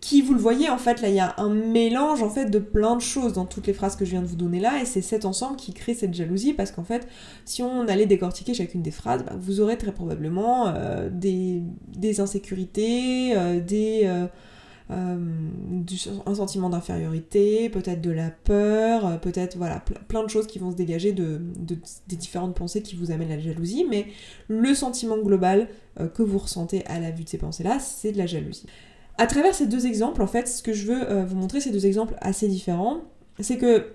Qui, 0.00 0.22
vous 0.22 0.32
le 0.32 0.38
voyez, 0.38 0.70
en 0.70 0.78
fait, 0.78 1.02
là, 1.02 1.08
il 1.08 1.16
y 1.16 1.20
a 1.20 1.34
un 1.38 1.48
mélange, 1.48 2.22
en 2.22 2.30
fait, 2.30 2.46
de 2.46 2.60
plein 2.60 2.94
de 2.94 3.00
choses 3.00 3.32
dans 3.32 3.46
toutes 3.46 3.66
les 3.66 3.72
phrases 3.72 3.96
que 3.96 4.04
je 4.04 4.12
viens 4.12 4.22
de 4.22 4.28
vous 4.28 4.36
donner 4.36 4.60
là, 4.60 4.80
et 4.80 4.84
c'est 4.84 5.02
cet 5.02 5.24
ensemble 5.24 5.56
qui 5.56 5.72
crée 5.72 5.94
cette 5.94 6.14
jalousie, 6.14 6.54
parce 6.54 6.70
qu'en 6.70 6.84
fait, 6.84 7.08
si 7.44 7.62
on 7.62 7.88
allait 7.88 8.06
décortiquer 8.06 8.54
chacune 8.54 8.80
des 8.80 8.92
phrases, 8.92 9.24
bah, 9.24 9.32
vous 9.36 9.60
aurez 9.60 9.76
très 9.76 9.90
probablement 9.90 10.68
euh, 10.68 11.10
des, 11.10 12.20
insécurités, 12.20 13.36
euh, 13.36 13.60
des... 13.60 14.28
un 14.90 16.34
sentiment 16.34 16.68
d'infériorité, 16.68 17.70
peut-être 17.70 18.02
de 18.02 18.10
la 18.10 18.30
peur, 18.30 19.18
peut-être 19.20 19.56
voilà 19.56 19.82
plein 20.08 20.22
de 20.22 20.28
choses 20.28 20.46
qui 20.46 20.58
vont 20.58 20.70
se 20.70 20.76
dégager 20.76 21.12
de, 21.12 21.40
des 22.06 22.16
différentes 22.16 22.54
pensées 22.54 22.82
qui 22.82 22.94
vous 22.94 23.10
amènent 23.10 23.32
à 23.32 23.36
la 23.36 23.42
jalousie, 23.42 23.86
mais 23.88 24.06
le 24.48 24.74
sentiment 24.74 25.16
global 25.16 25.68
euh, 26.00 26.08
que 26.08 26.22
vous 26.22 26.38
ressentez 26.38 26.84
à 26.86 26.98
la 26.98 27.10
vue 27.10 27.24
de 27.24 27.28
ces 27.28 27.38
pensées-là, 27.38 27.78
c'est 27.78 28.12
de 28.12 28.18
la 28.18 28.26
jalousie. 28.26 28.66
À 29.16 29.26
travers 29.26 29.54
ces 29.54 29.66
deux 29.66 29.86
exemples, 29.86 30.22
en 30.22 30.26
fait, 30.26 30.48
ce 30.48 30.62
que 30.62 30.72
je 30.72 30.86
veux 30.86 31.10
euh, 31.10 31.24
vous 31.24 31.36
montrer, 31.36 31.60
ces 31.60 31.70
deux 31.70 31.86
exemples 31.86 32.14
assez 32.20 32.48
différents, 32.48 33.02
c'est 33.38 33.58
que 33.58 33.92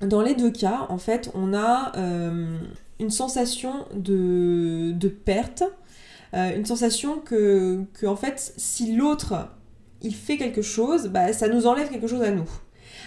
dans 0.00 0.22
les 0.22 0.34
deux 0.34 0.50
cas, 0.50 0.86
en 0.88 0.98
fait, 0.98 1.30
on 1.34 1.52
a 1.52 1.92
euh, 1.96 2.58
une 2.98 3.10
sensation 3.10 3.84
de, 3.94 4.92
de 4.92 5.08
perte, 5.08 5.62
une 6.32 6.66
sensation 6.66 7.20
que, 7.20 7.84
que, 7.92 8.06
en 8.06 8.16
fait, 8.16 8.54
si 8.56 8.96
l'autre, 8.96 9.53
il 10.04 10.14
fait 10.14 10.36
quelque 10.36 10.62
chose, 10.62 11.08
bah, 11.08 11.32
ça 11.32 11.48
nous 11.48 11.66
enlève 11.66 11.88
quelque 11.88 12.06
chose 12.06 12.22
à 12.22 12.30
nous. 12.30 12.48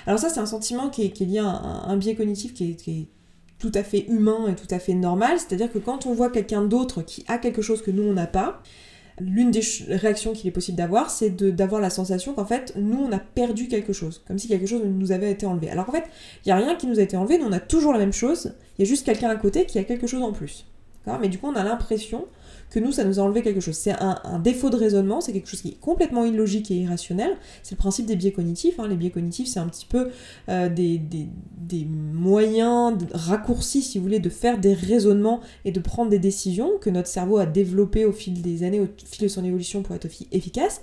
Alors 0.05 0.19
ça, 0.19 0.29
c'est 0.29 0.39
un 0.39 0.45
sentiment 0.45 0.89
qui 0.89 1.03
est, 1.03 1.19
lié 1.21 1.39
à 1.39 1.45
un, 1.45 1.97
biais 1.97 2.15
cognitif 2.15 2.53
qui 2.53 2.71
est 2.71 3.07
tout 3.59 3.71
à 3.73 3.83
fait 3.83 4.05
humain 4.07 4.47
et 4.49 4.55
tout 4.55 4.67
à 4.69 4.79
fait 4.79 4.93
normal, 4.93 5.37
c'est-à-dire 5.39 5.71
que 5.71 5.79
quand 5.79 6.05
on 6.05 6.13
voit 6.13 6.29
quelqu'un 6.29 6.63
d'autre 6.63 7.01
qui 7.01 7.25
a 7.27 7.37
quelque 7.37 7.61
chose 7.61 7.81
que 7.81 7.91
nous 7.91 8.03
on 8.03 8.13
n'a 8.13 8.27
pas, 8.27 8.61
l'une 9.19 9.49
des 9.49 9.61
réactions 9.89 10.33
qu'il 10.33 10.47
est 10.47 10.51
possible 10.51 10.77
d'avoir, 10.77 11.09
c'est 11.09 11.35
d'avoir 11.35 11.81
la 11.81 11.89
sensation 11.89 12.33
qu'en 12.33 12.45
fait, 12.45 12.73
nous, 12.75 12.99
on 12.99 13.11
a 13.11 13.17
perdu 13.17 13.67
quelque 13.67 13.93
chose, 13.93 14.21
comme 14.27 14.37
si 14.37 14.47
quelque 14.47 14.67
chose 14.67 14.83
nous 14.85 15.11
avait 15.11 15.31
été 15.31 15.47
enlevé. 15.47 15.69
Alors 15.71 15.85
qu'en 15.85 15.91
fait, 15.91 16.05
il 16.45 16.49
n'y 16.49 16.51
a 16.51 16.55
rien 16.55 16.75
qui 16.75 16.85
nous 16.85 16.99
a 16.99 17.01
été 17.01 17.17
enlevé, 17.17 17.39
nous, 17.39 17.47
on 17.47 17.51
a 17.51 17.59
toujours 17.59 17.93
la 17.93 17.99
même 17.99 18.13
chose, 18.13 18.53
il 18.77 18.85
y 18.85 18.87
a 18.87 18.87
juste 18.87 19.05
quelqu'un 19.05 19.29
à 19.29 19.35
côté 19.35 19.65
qui 19.65 19.79
a 19.79 19.83
quelque 19.83 20.07
chose 20.07 20.21
en 20.21 20.33
plus. 20.33 20.65
Mais 21.21 21.29
du 21.29 21.39
coup, 21.39 21.47
on 21.47 21.55
a 21.55 21.63
l'impression 21.63 22.25
que 22.69 22.79
nous, 22.79 22.91
ça 22.91 23.03
nous 23.03 23.19
a 23.19 23.23
enlevé 23.23 23.41
quelque 23.41 23.61
chose. 23.61 23.75
C'est 23.75 23.93
un, 23.99 24.39
défaut 24.39 24.69
de 24.69 24.75
raisonnement, 24.75 25.21
c'est 25.21 25.31
quelque 25.31 25.49
chose 25.49 25.61
qui 25.61 25.69
est 25.69 25.79
complètement 25.79 26.25
illogique 26.25 26.69
et 26.71 26.75
irrationnel. 26.75 27.37
C'est 27.63 27.75
le 27.75 27.79
principe 27.79 28.05
des 28.05 28.15
biais 28.15 28.31
cognitifs. 28.31 28.79
Hein. 28.79 28.87
Les 28.87 28.95
biais 28.95 29.09
cognitifs, 29.09 29.47
c'est 29.47 29.59
un 29.59 29.67
petit 29.67 29.85
peu 29.85 30.09
euh, 30.49 30.69
des, 30.69 30.99
moyens 32.13 32.97
raccourcis, 33.13 33.81
si 33.81 33.97
vous 33.97 34.03
voulez, 34.03 34.19
de 34.19 34.29
faire 34.29 34.57
des 34.57 34.73
raisonnements 34.73 35.41
et 35.65 35.71
de 35.71 35.79
prendre 35.79 36.09
des 36.09 36.19
décisions 36.19 36.71
que 36.79 36.89
notre 36.89 37.07
cerveau 37.07 37.37
a 37.37 37.45
développé 37.45 38.05
au 38.05 38.11
fil 38.11 38.41
des 38.41 38.63
années, 38.63 38.79
au 38.79 38.87
fil 39.05 39.23
de 39.23 39.27
son 39.27 39.45
évolution 39.45 39.81
pour 39.81 39.95
être 39.95 40.07
efficace. 40.31 40.81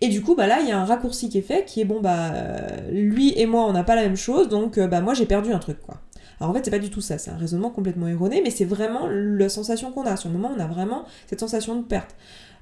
Et 0.00 0.08
du 0.08 0.22
coup, 0.22 0.36
bah 0.36 0.46
là, 0.46 0.60
il 0.60 0.68
y 0.68 0.72
a 0.72 0.78
un 0.78 0.84
raccourci 0.84 1.28
qui 1.28 1.38
est 1.38 1.42
fait, 1.42 1.64
qui 1.64 1.80
est 1.80 1.84
bon, 1.84 2.00
bah, 2.00 2.32
euh, 2.32 2.90
lui 2.92 3.32
et 3.36 3.46
moi, 3.46 3.66
on 3.66 3.72
n'a 3.72 3.82
pas 3.82 3.96
la 3.96 4.02
même 4.02 4.16
chose, 4.16 4.48
donc 4.48 4.78
euh, 4.78 4.86
bah, 4.86 5.00
moi, 5.00 5.14
j'ai 5.14 5.26
perdu 5.26 5.52
un 5.52 5.58
truc, 5.58 5.80
quoi. 5.80 6.00
Alors 6.40 6.50
en 6.50 6.54
fait, 6.54 6.64
c'est 6.64 6.70
pas 6.70 6.78
du 6.78 6.90
tout 6.90 7.00
ça, 7.00 7.18
c'est 7.18 7.30
un 7.30 7.36
raisonnement 7.36 7.70
complètement 7.70 8.08
erroné, 8.08 8.40
mais 8.42 8.50
c'est 8.50 8.64
vraiment 8.64 9.08
la 9.08 9.48
sensation 9.48 9.90
qu'on 9.90 10.04
a. 10.04 10.16
Sur 10.16 10.28
le 10.30 10.36
moment, 10.36 10.52
on 10.56 10.60
a 10.60 10.66
vraiment 10.66 11.04
cette 11.26 11.40
sensation 11.40 11.76
de 11.76 11.82
perte. 11.82 12.14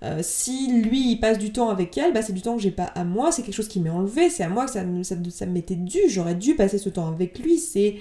Euh, 0.03 0.21
si 0.23 0.83
lui 0.83 1.13
il 1.13 1.17
passe 1.21 1.39
du 1.39 1.53
temps 1.53 1.71
avec 1.71 1.97
elle, 1.97 2.13
bah, 2.13 2.23
c'est 2.23 2.33
du 2.33 2.43
temps 2.43 2.57
que 2.57 2.63
j'ai 2.63 2.71
pas 2.71 2.85
à 2.85 3.05
moi, 3.05 3.33
c'est 3.33 3.43
quelque 3.43 3.55
chose 3.55 3.69
qui 3.69 3.81
m'est 3.81 3.91
enlevé, 3.91 4.29
c'est 4.29 4.43
à 4.43 4.49
moi 4.49 4.67
que 4.67 4.71
ça, 4.71 4.83
ça, 5.03 5.15
ça 5.31 5.47
m'était 5.47 5.75
dû, 5.75 6.01
j'aurais 6.09 6.35
dû 6.35 6.55
passer 6.55 6.79
ce 6.79 6.89
temps 6.89 7.09
avec 7.09 7.39
lui, 7.39 7.59
c'est 7.59 7.97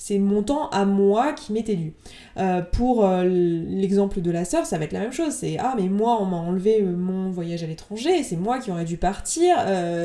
c'est 0.00 0.18
mon 0.18 0.44
temps 0.44 0.68
à 0.68 0.84
moi 0.84 1.32
qui 1.32 1.52
m'était 1.52 1.74
dû. 1.74 1.92
Euh, 2.36 2.62
pour 2.62 3.04
euh, 3.04 3.24
l'exemple 3.24 4.20
de 4.20 4.30
la 4.30 4.44
sœur, 4.44 4.64
ça 4.64 4.78
va 4.78 4.84
être 4.84 4.92
la 4.92 5.00
même 5.00 5.12
chose. 5.12 5.32
C'est 5.32 5.56
ah 5.58 5.74
mais 5.76 5.88
moi 5.88 6.18
on 6.20 6.26
m'a 6.26 6.36
enlevé 6.36 6.82
mon 6.82 7.30
voyage 7.30 7.64
à 7.64 7.66
l'étranger, 7.66 8.22
c'est 8.22 8.36
moi 8.36 8.60
qui 8.60 8.70
aurais 8.70 8.84
dû 8.84 8.96
partir. 8.96 9.56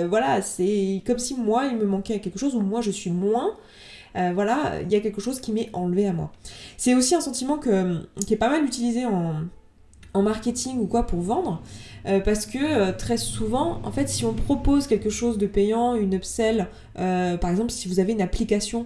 voilà, 0.09 0.41
c'est 0.41 1.03
comme 1.05 1.19
si 1.19 1.35
moi 1.35 1.65
il 1.65 1.77
me 1.77 1.85
manquait 1.85 2.19
quelque 2.19 2.39
chose 2.39 2.55
ou 2.55 2.61
moi 2.61 2.81
je 2.81 2.91
suis 2.91 3.11
moins. 3.11 3.51
Euh, 4.15 4.31
voilà, 4.33 4.81
il 4.81 4.91
y 4.91 4.95
a 4.95 4.99
quelque 4.99 5.21
chose 5.21 5.39
qui 5.39 5.51
m'est 5.51 5.69
enlevé 5.73 6.07
à 6.07 6.13
moi. 6.13 6.31
C'est 6.77 6.95
aussi 6.95 7.15
un 7.15 7.21
sentiment 7.21 7.57
qui 7.57 8.33
est 8.33 8.37
pas 8.37 8.49
mal 8.49 8.63
utilisé 8.63 9.05
en, 9.05 9.43
marketing 10.21 10.77
ou 10.77 10.85
quoi 10.85 11.07
pour 11.07 11.21
vendre. 11.21 11.61
Euh, 12.05 12.19
parce 12.19 12.45
que 12.45 12.59
euh, 12.59 12.91
très 12.91 13.17
souvent, 13.17 13.81
en 13.83 13.91
fait, 13.91 14.07
si 14.07 14.25
on 14.25 14.33
propose 14.33 14.85
quelque 14.85 15.09
chose 15.09 15.37
de 15.37 15.47
payant, 15.47 15.95
une 15.95 16.13
upsell, 16.13 16.67
par 16.95 17.49
exemple, 17.49 17.71
si 17.71 17.87
vous 17.87 17.99
avez 17.99 18.13
une 18.13 18.21
application 18.21 18.85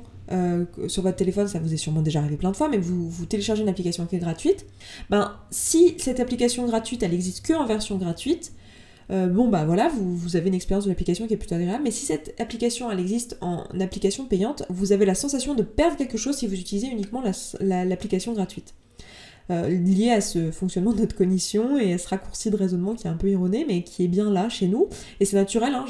sur 0.88 1.04
votre 1.04 1.16
téléphone, 1.16 1.48
ça 1.48 1.60
vous 1.60 1.74
est 1.74 1.78
sûrement 1.78 2.02
déjà 2.02 2.20
arrivé 2.20 2.36
plein 2.36 2.52
de 2.52 2.56
fois, 2.56 2.68
mais 2.68 2.78
vous, 2.78 3.10
vous 3.10 3.26
téléchargez 3.26 3.64
une 3.64 3.70
application 3.70 4.06
qui 4.06 4.18
est 4.18 4.20
gratuite, 4.20 4.66
ben 5.10 5.34
si 5.52 5.96
cette 6.00 6.20
application 6.20 6.66
gratuite, 6.66 7.02
elle 7.02 7.14
existe 7.14 7.46
que 7.46 7.54
en 7.54 7.66
version 7.66 7.96
gratuite, 7.98 8.52
euh, 9.10 9.28
bon 9.28 9.48
bah 9.48 9.66
voilà, 9.66 9.90
vous, 9.90 10.36
avez 10.36 10.50
une 10.50 10.54
expérience 10.54 10.84
de 10.84 10.90
l'application 10.90 11.28
qui 11.28 11.34
est 11.34 11.38
plutôt 11.38 11.56
agréable, 11.56 11.84
mais 11.84 11.92
si 11.92 12.06
cette 12.06 12.40
application 12.40 12.92
elle 12.92 13.00
existe 13.00 13.38
en 13.42 13.64
application 13.80 14.26
payante, 14.26 14.64
vous 14.70 14.92
avez 14.92 15.06
la 15.06 15.16
sensation 15.16 15.56
de 15.56 15.64
perdre 15.64 15.96
quelque 15.96 16.18
chose 16.18 16.36
si 16.36 16.48
vous 16.48 16.56
utilisez 16.56 16.88
uniquement 16.88 17.24
l'application 17.62 18.34
gratuite. 18.34 18.74
Euh, 19.50 19.70
lié 19.70 20.12
à 20.12 20.20
ce 20.20 20.52
fonctionnement 20.52 20.92
de 20.92 21.00
notre 21.00 21.16
cognition 21.16 21.78
et 21.78 21.94
à 21.94 21.98
ce 21.98 22.10
raccourci 22.10 22.52
de 22.52 22.58
raisonnement 22.58 22.96
qui 22.96 23.08
est 23.08 23.10
un 23.10 23.16
peu 23.16 23.30
erroné, 23.30 23.66
mais 23.66 23.82
qui 23.82 24.04
est 24.04 24.10
bien 24.10 24.30
là 24.30 24.50
chez 24.50 24.68
nous. 24.68 24.88
Et 25.22 25.26
c'est 25.26 25.38
naturel, 25.38 25.74
hein, 25.74 25.86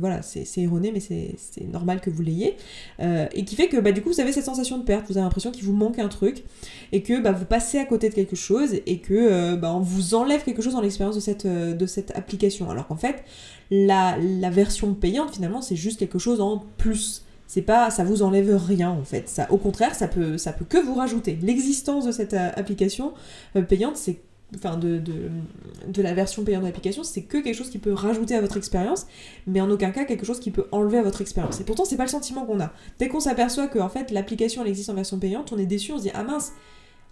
voilà, 0.00 0.22
c'est 0.22 0.46
erroné, 0.56 0.90
mais 0.90 1.00
c'est 1.00 1.66
normal 1.70 2.00
que 2.00 2.08
vous 2.08 2.22
l'ayez. 2.22 2.56
Euh, 3.00 3.26
et 3.34 3.44
qui 3.44 3.56
fait 3.56 3.68
que 3.68 3.76
bah, 3.76 3.92
du 3.92 4.00
coup, 4.00 4.10
vous 4.10 4.20
avez 4.20 4.32
cette 4.32 4.46
sensation 4.46 4.78
de 4.78 4.84
perte, 4.84 5.06
vous 5.08 5.18
avez 5.18 5.24
l'impression 5.24 5.50
qu'il 5.50 5.64
vous 5.64 5.74
manque 5.74 5.98
un 5.98 6.08
truc, 6.08 6.44
et 6.92 7.02
que 7.02 7.20
bah, 7.20 7.32
vous 7.32 7.44
passez 7.44 7.78
à 7.78 7.84
côté 7.84 8.08
de 8.08 8.14
quelque 8.14 8.36
chose, 8.36 8.76
et 8.86 8.98
que 8.98 9.12
euh, 9.14 9.56
bah, 9.56 9.74
on 9.74 9.80
vous 9.80 10.14
enlève 10.14 10.42
quelque 10.42 10.62
chose 10.62 10.72
dans 10.72 10.80
l'expérience 10.80 11.14
de 11.14 11.20
cette, 11.20 11.46
de 11.46 11.86
cette 11.86 12.16
application. 12.16 12.70
Alors 12.70 12.86
qu'en 12.86 12.96
fait, 12.96 13.22
la, 13.70 14.16
la 14.18 14.48
version 14.48 14.94
payante, 14.94 15.34
finalement, 15.34 15.60
c'est 15.60 15.76
juste 15.76 15.98
quelque 15.98 16.18
chose 16.18 16.40
en 16.40 16.64
plus 16.78 17.24
c'est 17.46 17.62
pas 17.62 17.90
ça 17.90 18.04
vous 18.04 18.22
enlève 18.22 18.56
rien 18.56 18.90
en 18.90 19.04
fait 19.04 19.28
ça 19.28 19.50
au 19.50 19.58
contraire 19.58 19.94
ça 19.94 20.08
peut 20.08 20.38
ça 20.38 20.52
peut 20.52 20.64
que 20.64 20.78
vous 20.78 20.94
rajouter 20.94 21.38
l'existence 21.42 22.06
de 22.06 22.12
cette 22.12 22.34
euh, 22.34 22.50
application 22.56 23.12
euh, 23.56 23.62
payante 23.62 23.96
c'est 23.96 24.20
enfin 24.56 24.76
de, 24.76 24.98
de, 24.98 26.02
la 26.02 26.14
version 26.14 26.44
payante 26.44 26.62
de 26.62 26.66
l'application, 26.66 27.02
c'est 27.02 27.22
que 27.22 27.38
quelque 27.38 27.56
chose 27.56 27.70
qui 27.70 27.78
peut 27.78 27.92
rajouter 27.92 28.34
à 28.34 28.40
votre 28.40 28.56
expérience, 28.56 29.06
mais 29.46 29.60
en 29.60 29.70
aucun 29.70 29.90
cas 29.90 30.04
quelque 30.04 30.24
chose 30.24 30.40
qui 30.40 30.50
peut 30.50 30.66
enlever 30.72 30.98
à 30.98 31.02
votre 31.02 31.20
expérience. 31.20 31.60
Et 31.60 31.64
pourtant, 31.64 31.84
c'est 31.84 31.96
pas 31.96 32.04
le 32.04 32.10
sentiment 32.10 32.44
qu'on 32.44 32.60
a. 32.60 32.72
Dès 32.98 33.08
qu'on 33.08 33.20
s'aperçoit 33.20 33.66
que 33.66 33.78
en 33.78 33.88
fait 33.88 34.10
l'application 34.10 34.62
elle 34.62 34.68
existe 34.68 34.90
en 34.90 34.94
version 34.94 35.18
payante, 35.18 35.52
on 35.52 35.58
est 35.58 35.66
déçu, 35.66 35.92
on 35.92 35.98
se 35.98 36.02
dit 36.02 36.10
ah 36.14 36.22
mince, 36.22 36.52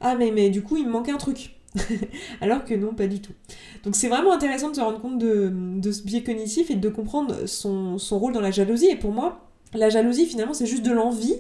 ah 0.01 0.15
mais, 0.15 0.31
mais 0.31 0.51
du 0.51 0.63
coup 0.63 0.77
il 0.77 0.87
me 0.87 0.93
manquait 0.93 1.13
un 1.13 1.19
truc. 1.19 1.57
Alors 2.41 2.65
que 2.65 2.75
non, 2.75 2.95
pas 2.95 3.07
du 3.07 3.21
tout. 3.21 3.33
Donc 3.85 3.97
c'est 3.97 4.09
vraiment 4.09 4.33
intéressant 4.33 4.71
de 4.71 4.77
se 4.77 4.81
rendre 4.81 5.01
compte 5.01 5.19
de, 5.19 5.51
de, 5.53 5.93
ce 5.93 6.03
biais 6.03 6.23
cognitif 6.23 6.71
et 6.71 6.77
de 6.77 6.89
comprendre 6.89 7.47
son, 7.47 7.99
son 7.99 8.19
rôle 8.19 8.35
dans 8.35 8.41
la 8.41 8.51
jalousie. 8.51 8.89
Et 8.89 8.97
pour 8.97 9.13
moi, 9.13 9.52
la 9.75 9.89
jalousie 9.89 10.27
finalement 10.27 10.55
c'est 10.55 10.67
juste 10.67 10.85
de 10.85 10.93
l'envie 10.93 11.37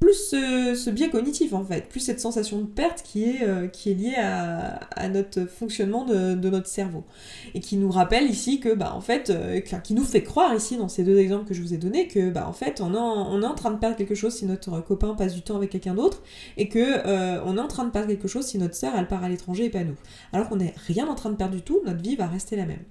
plus 0.00 0.30
ce, 0.30 0.90
biais 0.90 1.10
cognitif 1.10 1.52
en 1.52 1.62
fait, 1.62 1.86
plus 1.86 2.00
cette 2.00 2.20
sensation 2.20 2.58
de 2.58 2.64
perte 2.64 3.02
qui 3.02 3.24
est, 3.24 3.42
euh, 3.42 3.68
qui 3.68 3.90
est 3.90 3.94
liée 3.94 4.16
à, 4.16 5.08
notre 5.10 5.44
fonctionnement 5.44 6.06
de, 6.06 6.34
notre 6.34 6.68
cerveau. 6.68 7.04
Et 7.54 7.60
qui 7.60 7.76
nous 7.76 7.90
rappelle 7.90 8.24
ici 8.24 8.60
que, 8.60 8.74
bah 8.74 8.94
en 8.94 9.02
fait, 9.02 9.28
euh, 9.28 9.60
qui 9.60 9.92
nous 9.92 10.04
fait 10.04 10.22
croire 10.22 10.54
ici 10.54 10.78
dans 10.78 10.88
ces 10.88 11.04
deux 11.04 11.18
exemples 11.18 11.46
que 11.46 11.52
je 11.52 11.60
vous 11.60 11.74
ai 11.74 11.76
donnés 11.76 12.08
que, 12.08 12.30
bah 12.30 12.46
en 12.48 12.54
fait, 12.54 12.80
on, 12.80 12.94
on 12.94 13.42
est 13.42 13.46
en 13.46 13.54
train 13.54 13.70
de 13.70 13.78
perdre 13.78 13.96
quelque 13.96 14.14
chose 14.14 14.32
si 14.32 14.46
notre 14.46 14.80
copain 14.80 15.14
passe 15.14 15.34
du 15.34 15.42
temps 15.42 15.56
avec 15.56 15.68
quelqu'un 15.68 15.94
d'autre 15.94 16.22
et 16.56 16.70
que 16.70 16.78
euh, 16.78 17.42
on 17.44 17.58
est 17.58 17.60
en 17.60 17.68
train 17.68 17.84
de 17.84 17.90
perdre 17.90 18.08
quelque 18.08 18.28
chose 18.28 18.46
si 18.46 18.56
notre 18.56 18.74
sœur 18.74 18.94
elle 18.96 19.06
part 19.06 19.22
à 19.22 19.28
l'étranger 19.28 19.66
et 19.66 19.70
pas 19.70 19.84
nous. 19.84 19.96
Alors 20.32 20.48
qu'on 20.48 20.56
n'est 20.56 20.74
rien 20.86 21.06
en 21.08 21.14
train 21.14 21.28
de 21.30 21.36
perdre 21.36 21.54
du 21.54 21.62
tout, 21.62 21.80
notre 21.84 22.00
vie 22.00 22.16
va 22.16 22.26
rester 22.26 22.56
la 22.56 22.64
même. 22.64 22.84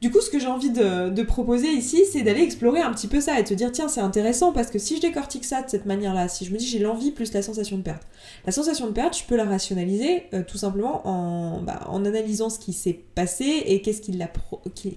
Du 0.00 0.12
coup, 0.12 0.20
ce 0.20 0.30
que 0.30 0.38
j'ai 0.38 0.46
envie 0.46 0.70
de, 0.70 1.22
proposer 1.24 1.68
ici, 1.68 2.04
c'est 2.10 2.22
d'aller 2.22 2.42
explorer 2.42 2.80
un 2.80 2.92
petit 2.92 3.08
peu 3.08 3.20
ça 3.20 3.38
et 3.38 3.42
de 3.42 3.48
se 3.48 3.54
dire, 3.54 3.72
tiens, 3.72 3.88
c'est 3.88 4.00
intéressant 4.00 4.52
parce 4.52 4.70
que 4.70 4.78
si 4.78 4.96
je 4.96 5.00
décortique 5.00 5.44
ça 5.44 5.62
de 5.62 5.68
cette 5.68 5.86
manière-là, 5.86 6.28
si 6.28 6.44
je 6.44 6.52
me 6.52 6.58
dis 6.58 6.66
j'ai 6.66 6.78
l'envie 6.78 7.10
plus 7.10 7.32
la 7.32 7.42
sensation 7.42 7.76
de 7.76 7.82
perte, 7.82 8.02
la 8.46 8.52
sensation 8.52 8.86
de 8.86 8.92
perte, 8.92 9.18
je 9.18 9.24
peux 9.24 9.36
la 9.36 9.44
rationaliser 9.44 10.22
euh, 10.32 10.42
tout 10.46 10.56
simplement 10.56 11.06
en, 11.06 11.60
bah, 11.62 11.80
en, 11.88 12.04
analysant 12.04 12.48
ce 12.48 12.58
qui 12.60 12.72
s'est 12.72 12.98
passé 13.14 13.62
et 13.66 13.82
qu'est-ce 13.82 14.00
qui 14.00 14.12
l'a 14.12 14.30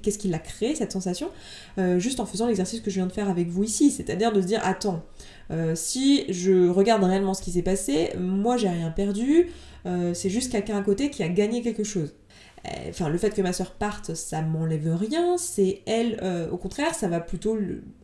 qu'est-ce 0.01 0.20
qui 0.20 0.27
l'a 0.27 0.39
créé, 0.39 0.75
cette 0.75 0.91
sensation, 0.91 1.29
euh, 1.79 1.98
juste 1.98 2.20
en 2.20 2.25
faisant 2.25 2.46
l'exercice 2.46 2.79
que 2.79 2.91
je 2.91 2.96
viens 2.96 3.08
de 3.08 3.12
faire 3.12 3.29
avec 3.29 3.48
vous 3.50 3.63
ici, 3.63 3.89
c'est-à-dire 3.89 4.31
de 4.31 4.41
se 4.41 4.48
dire, 4.48 4.62
attends, 4.63 5.01
euh, 5.50 5.74
si 5.75 6.25
je 6.29 6.70
regarde 6.70 7.03
réellement 7.03 7.34
ce 7.34 7.41
qui 7.41 7.51
s'est 7.51 7.63
passé, 7.63 8.12
moi 8.20 8.55
j'ai 8.55 8.70
rien 8.70 8.91
perdu, 8.91 9.48
c'est 10.13 10.29
juste 10.29 10.51
quelqu'un 10.51 10.77
à 10.77 10.84
côté 10.84 11.10
qui 11.10 11.24
a 11.24 11.27
gagné 11.27 11.63
quelque 11.63 11.84
chose. 11.84 12.13
Euh, 12.67 12.89
enfin 12.89 13.09
le 13.09 13.17
fait 13.17 13.31
que 13.31 13.41
ma 13.41 13.53
soeur 13.53 13.71
parte 13.71 14.13
ça 14.13 14.41
m'enlève 14.41 14.95
rien. 14.95 15.37
C'est 15.37 15.81
elle 15.85 16.19
euh, 16.21 16.49
au 16.51 16.57
contraire 16.57 16.93
ça 16.93 17.07
va 17.07 17.19
plutôt 17.19 17.57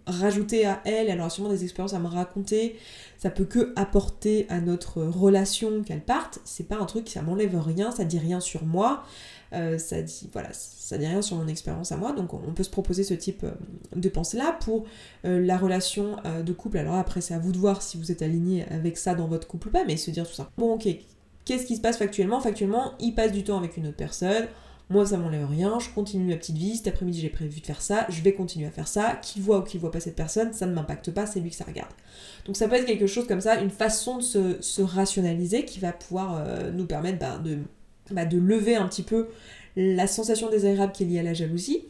rajouter 0.06 0.66
à 0.66 0.82
elle. 0.86 1.10
Elle 1.10 1.20
aura 1.20 1.30
sûrement 1.30 1.50
des 1.50 1.64
expériences 1.64 1.94
à 1.94 2.00
me 2.00 2.08
raconter. 2.08 2.76
Ça 3.18 3.30
peut 3.30 3.46
que 3.46 3.74
apporter 3.76 4.48
à 4.50 4.60
notre 4.60 5.04
relation 5.04 5.84
qu'elle 5.84 6.02
parte. 6.02 6.40
C'est 6.44 6.68
pas 6.68 6.78
un 6.78 6.86
truc 6.86 7.10
ça 7.10 7.22
m'enlève 7.22 7.60
rien 7.60 7.92
ça 7.92 8.04
dit 8.04 8.20
rien 8.20 8.40
sur 8.40 8.66
moi. 8.66 9.04
Euh, 9.54 9.78
ça 9.78 10.02
dit 10.02 10.30
voilà 10.34 10.50
ça 10.52 10.98
dit 10.98 11.06
rien 11.06 11.22
sur 11.22 11.38
mon 11.38 11.48
expérience 11.48 11.92
à 11.92 11.98
moi. 11.98 12.14
Donc 12.14 12.34
on 12.34 12.54
peut 12.54 12.64
se 12.64 12.70
proposer 12.72 13.04
ce 13.04 13.14
type 13.14 13.46
de 13.96 14.10
pensée 14.10 14.38
là 14.38 14.58
pour 14.60 14.86
la 15.24 15.58
relation 15.58 16.16
de 16.44 16.54
couple. 16.54 16.80
Alors 16.80 16.96
après 16.96 17.22
c'est 17.22 17.36
à 17.36 17.40
vous 17.40 17.52
de 17.52 17.58
voir 17.58 17.82
si 17.84 17.98
vous 17.98 18.12
êtes 18.12 18.24
aligné 18.24 18.66
avec 18.72 18.98
ça 18.98 19.14
dans 19.14 19.28
votre 19.28 19.48
couple 19.48 19.68
ou 19.68 19.72
pas 19.72 19.86
mais 19.86 19.98
se 19.98 20.10
dire 20.10 20.28
tout 20.28 20.34
ça. 20.34 20.50
Bon 20.58 20.74
ok 20.74 20.88
Qu'est-ce 21.48 21.66
qui 21.66 21.78
se 21.78 21.82
passe 21.82 21.98
factuellement? 21.98 22.42
Factuellement, 22.42 22.92
il 23.00 23.16
passe 23.16 23.32
du 23.32 23.46
temps 23.46 23.58
avec 23.58 23.78
une 23.78 23.88
autre 23.88 23.96
personne. 23.96 24.48
Moi, 24.90 25.06
ça 25.06 25.18
m'enlève 25.18 25.48
rien, 25.50 25.80
je 25.80 25.90
continue 25.90 26.30
ma 26.30 26.36
petite 26.36 26.58
vie. 26.58 26.76
Cet 26.76 26.90
après-midi, 26.90 27.22
j'ai 27.22 27.30
prévu 27.30 27.62
de 27.62 27.66
faire 27.66 27.82
ça, 27.82 28.06
je 28.10 28.22
vais 28.22 28.34
continuer 28.34 28.68
à 28.68 28.70
faire 28.70 28.90
ça. 28.90 29.18
Qui 29.22 29.40
voit 29.40 29.60
ou 29.60 29.62
qui 29.62 29.78
voit 29.78 29.90
pas 29.90 30.02
cette 30.02 30.18
personne, 30.18 30.52
ça 30.52 30.66
ne 30.66 30.74
m'impacte 30.74 31.10
pas, 31.12 31.26
c'est 31.26 31.40
lui 31.40 31.50
que 31.50 31.56
ça 31.56 31.64
regarde. 31.64 31.92
Donc, 32.46 32.58
ça 32.58 32.68
peut 32.68 32.76
être 32.76 32.86
quelque 32.86 33.08
chose 33.08 33.28
comme 33.28 33.40
ça, 33.40 33.62
une 33.62 33.70
façon 33.70 34.18
de 34.18 34.58
se, 34.60 34.82
rationaliser 34.82 35.64
qui 35.64 35.80
va 35.80 35.94
pouvoir 35.94 36.36
euh, 36.46 36.70
nous 36.70 36.86
permettre 36.86 37.20
bah, 37.20 37.38
de, 37.42 37.60
bah, 38.12 38.26
de 38.26 38.38
lever 38.38 38.76
un 38.76 38.90
petit 38.90 39.04
peu 39.04 39.30
la 39.78 40.06
sensation 40.06 40.50
désagréable 40.50 40.92
qui 40.92 41.04
est 41.04 41.08
liée 41.08 41.20
à 41.20 41.24
la 41.24 41.34
jalousie 41.34 41.86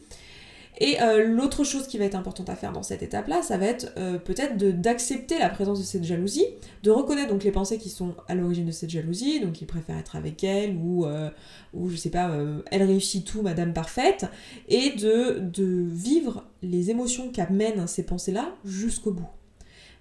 et 0.78 1.00
euh, 1.02 1.26
l'autre 1.26 1.64
chose 1.64 1.86
qui 1.86 1.98
va 1.98 2.04
être 2.04 2.14
importante 2.14 2.48
à 2.48 2.54
faire 2.54 2.72
dans 2.72 2.84
cette 2.84 3.02
étape-là, 3.02 3.42
ça 3.42 3.58
va 3.58 3.66
être 3.66 3.92
euh, 3.96 4.18
peut-être 4.18 4.56
d'accepter 4.80 5.38
la 5.38 5.48
présence 5.48 5.80
de 5.80 5.84
cette 5.84 6.04
jalousie, 6.04 6.46
de 6.84 6.90
reconnaître 6.90 7.30
donc 7.30 7.42
les 7.42 7.50
pensées 7.50 7.78
qui 7.78 7.90
sont 7.90 8.14
à 8.28 8.34
l'origine 8.34 8.66
de 8.66 8.70
cette 8.70 8.90
jalousie, 8.90 9.40
donc 9.40 9.60
il 9.60 9.66
préfère 9.66 9.98
être 9.98 10.14
avec 10.14 10.42
elle, 10.44 10.76
ou, 10.76 11.04
euh, 11.04 11.30
ou 11.74 11.88
je 11.90 11.96
sais 11.96 12.10
pas, 12.10 12.30
elle 12.70 12.84
réussit 12.84 13.26
tout, 13.26 13.42
Madame 13.42 13.72
Parfaite, 13.72 14.26
et 14.68 14.90
de, 14.90 15.40
de 15.40 15.84
vivre 15.88 16.44
les 16.62 16.90
émotions 16.90 17.30
qu'amènent 17.30 17.86
ces 17.86 18.04
pensées-là 18.04 18.54
jusqu'au 18.64 19.12
bout 19.12 19.28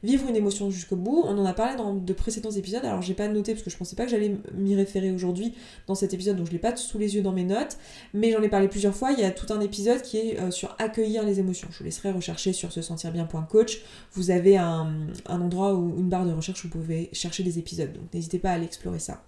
vivre 0.04 0.28
une 0.28 0.36
émotion 0.36 0.70
jusqu'au 0.70 0.96
bout. 0.96 1.24
On 1.26 1.38
en 1.38 1.46
a 1.46 1.54
parlé 1.54 1.76
dans 1.76 1.94
de 1.94 2.14
précédents 2.14 2.52
épisodes, 2.52 2.84
alors 2.86 3.02
j'ai 3.02 3.14
pas 3.14 3.28
noté 3.28 3.54
parce 3.54 3.64
que 3.64 3.70
je 3.70 3.78
pensais 3.78 3.96
pas 3.96 4.06
que 4.06 4.12
j'allais 4.12 4.36
m'y 4.54 4.76
référer 4.76 5.12
aujourd'hui 5.12 5.54
dans 5.88 5.96
cet 5.96 6.14
épisode, 6.14 6.38
donc 6.38 6.48
je 6.48 6.52
l'ai 6.52 6.60
pas 6.60 6.76
sous 6.76 6.98
les 6.98 7.16
yeux 7.16 7.22
dans 7.22 7.32
mes 7.32 7.44
notes, 7.44 7.78
mais 8.14 8.32
j'en 8.32 8.42
ai 8.42 8.50
parlé 8.50 8.68
plusieurs 8.68 8.96
fois. 8.96 9.12
Il 9.12 9.20
y 9.20 9.24
a 9.24 9.32
tout 9.32 9.52
un 9.54 9.60
épisode 9.60 10.02
qui 10.02 10.18
est 10.18 10.40
euh, 10.40 10.52
sur 10.52 10.76
accueillir 10.80 11.24
les 11.24 11.40
émotions. 11.40 11.68
Je 11.72 11.80
vous 11.80 11.86
laisserai 11.86 12.12
rechercher 12.12 12.54
sur 12.54 12.72
se 12.72 12.82
sentir 12.82 13.12
bien.coach. 13.12 13.82
Vous 14.14 14.32
avez 14.32 14.58
un, 14.58 15.08
un 15.26 15.42
endroit 15.42 15.74
ou 15.76 15.98
une 15.98 16.10
barre 16.10 16.26
de 16.26 16.34
recherche 16.34 16.64
où 16.66 16.68
vous 16.68 16.80
pouvez 16.80 17.10
chercher 17.14 17.44
des 17.44 17.60
épisodes, 17.60 17.94
donc 17.94 18.14
n'hésitez 18.14 18.40
pas 18.40 18.52
à 18.52 18.54
aller 18.54 18.66
explorer 18.66 19.00
ça. 19.00 19.24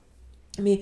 Mais 0.62 0.82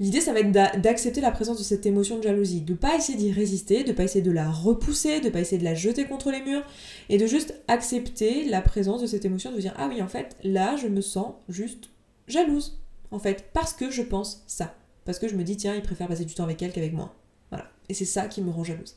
l'idée, 0.00 0.20
ça 0.20 0.32
va 0.32 0.40
être 0.40 0.52
d'accepter 0.80 1.20
la 1.20 1.30
présence 1.30 1.58
de 1.58 1.62
cette 1.62 1.86
émotion 1.86 2.18
de 2.18 2.22
jalousie, 2.22 2.60
de 2.60 2.74
pas 2.74 2.96
essayer 2.96 3.18
d'y 3.18 3.32
résister, 3.32 3.84
de 3.84 3.92
pas 3.92 4.04
essayer 4.04 4.22
de 4.22 4.30
la 4.30 4.50
repousser, 4.50 5.20
de 5.20 5.28
pas 5.28 5.40
essayer 5.40 5.58
de 5.58 5.64
la 5.64 5.74
jeter 5.74 6.04
contre 6.04 6.30
les 6.30 6.42
murs, 6.42 6.64
et 7.08 7.18
de 7.18 7.26
juste 7.26 7.54
accepter 7.68 8.44
la 8.44 8.60
présence 8.60 9.02
de 9.02 9.06
cette 9.06 9.24
émotion, 9.24 9.52
de 9.52 9.60
dire 9.60 9.74
ah 9.76 9.88
oui 9.88 10.02
en 10.02 10.08
fait 10.08 10.36
là 10.42 10.76
je 10.76 10.88
me 10.88 11.00
sens 11.00 11.34
juste 11.48 11.90
jalouse 12.26 12.78
en 13.10 13.18
fait 13.18 13.46
parce 13.52 13.72
que 13.72 13.90
je 13.90 14.02
pense 14.02 14.44
ça, 14.46 14.74
parce 15.04 15.18
que 15.18 15.28
je 15.28 15.34
me 15.34 15.42
dis 15.42 15.56
tiens 15.56 15.74
il 15.74 15.82
préfère 15.82 16.08
passer 16.08 16.24
du 16.24 16.34
temps 16.34 16.44
avec 16.44 16.62
elle 16.62 16.72
qu'avec 16.72 16.92
moi, 16.92 17.14
voilà, 17.50 17.70
et 17.88 17.94
c'est 17.94 18.04
ça 18.04 18.26
qui 18.26 18.42
me 18.42 18.50
rend 18.50 18.64
jalouse. 18.64 18.94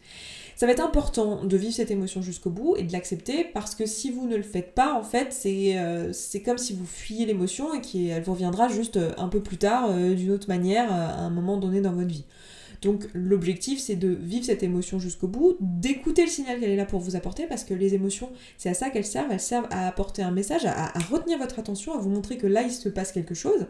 Ça 0.61 0.67
va 0.67 0.73
être 0.73 0.85
important 0.85 1.43
de 1.43 1.57
vivre 1.57 1.73
cette 1.73 1.89
émotion 1.89 2.21
jusqu'au 2.21 2.51
bout 2.51 2.75
et 2.77 2.83
de 2.83 2.93
l'accepter 2.93 3.45
parce 3.45 3.73
que 3.73 3.87
si 3.87 4.11
vous 4.11 4.27
ne 4.27 4.35
le 4.35 4.43
faites 4.43 4.75
pas, 4.75 4.93
en 4.93 5.01
fait, 5.01 5.33
c'est 5.33 5.79
euh, 5.79 6.13
comme 6.45 6.59
si 6.59 6.73
vous 6.73 6.85
fuyez 6.85 7.25
l'émotion 7.25 7.73
et 7.73 7.81
qu'elle 7.81 8.21
vous 8.21 8.33
reviendra 8.33 8.67
juste 8.67 8.97
euh, 8.97 9.11
un 9.17 9.27
peu 9.27 9.41
plus 9.41 9.57
tard, 9.57 9.87
euh, 9.89 10.13
d'une 10.13 10.29
autre 10.29 10.47
manière, 10.49 10.93
à 10.93 11.15
un 11.15 11.31
moment 11.31 11.57
donné 11.57 11.81
dans 11.81 11.93
votre 11.93 12.09
vie. 12.09 12.25
Donc 12.81 13.05
l'objectif 13.13 13.79
c'est 13.79 13.95
de 13.95 14.07
vivre 14.07 14.45
cette 14.45 14.63
émotion 14.63 14.99
jusqu'au 14.99 15.27
bout, 15.27 15.55
d'écouter 15.59 16.23
le 16.23 16.29
signal 16.29 16.59
qu'elle 16.59 16.71
est 16.71 16.75
là 16.75 16.85
pour 16.85 16.99
vous 16.99 17.15
apporter 17.15 17.45
parce 17.45 17.63
que 17.63 17.75
les 17.75 17.93
émotions 17.93 18.31
c'est 18.57 18.69
à 18.69 18.73
ça 18.73 18.89
qu'elles 18.89 19.05
servent, 19.05 19.31
elles 19.31 19.39
servent 19.39 19.67
à 19.69 19.87
apporter 19.87 20.23
un 20.23 20.31
message, 20.31 20.65
à, 20.65 20.91
retenir 21.11 21.37
votre 21.37 21.59
attention, 21.59 21.93
à 21.93 21.99
vous 21.99 22.09
montrer 22.09 22.37
que 22.37 22.47
là 22.47 22.63
il 22.63 22.71
se 22.71 22.89
passe 22.89 23.11
quelque 23.11 23.35
chose. 23.35 23.67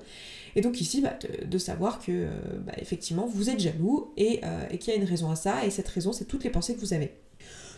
Et 0.55 0.61
donc 0.61 0.79
ici 0.79 1.01
bah, 1.01 1.17
de, 1.45 1.57
savoir 1.57 1.99
que 1.99 2.11
euh, 2.11 2.29
bah, 2.65 2.73
effectivement 2.77 3.27
vous 3.27 3.49
êtes 3.49 3.59
jaloux 3.59 4.13
euh, 4.17 4.67
et, 4.69 4.77
qu'il 4.77 4.93
y 4.93 4.95
a 4.95 4.99
une 4.99 5.07
raison 5.07 5.29
à 5.29 5.35
ça 5.35 5.65
et 5.65 5.71
cette 5.71 5.89
raison 5.89 6.13
c'est 6.13 6.25
toutes 6.25 6.45
les 6.45 6.49
pensées 6.49 6.73
que 6.73 6.79
vous 6.79 6.93
avez. 6.93 7.11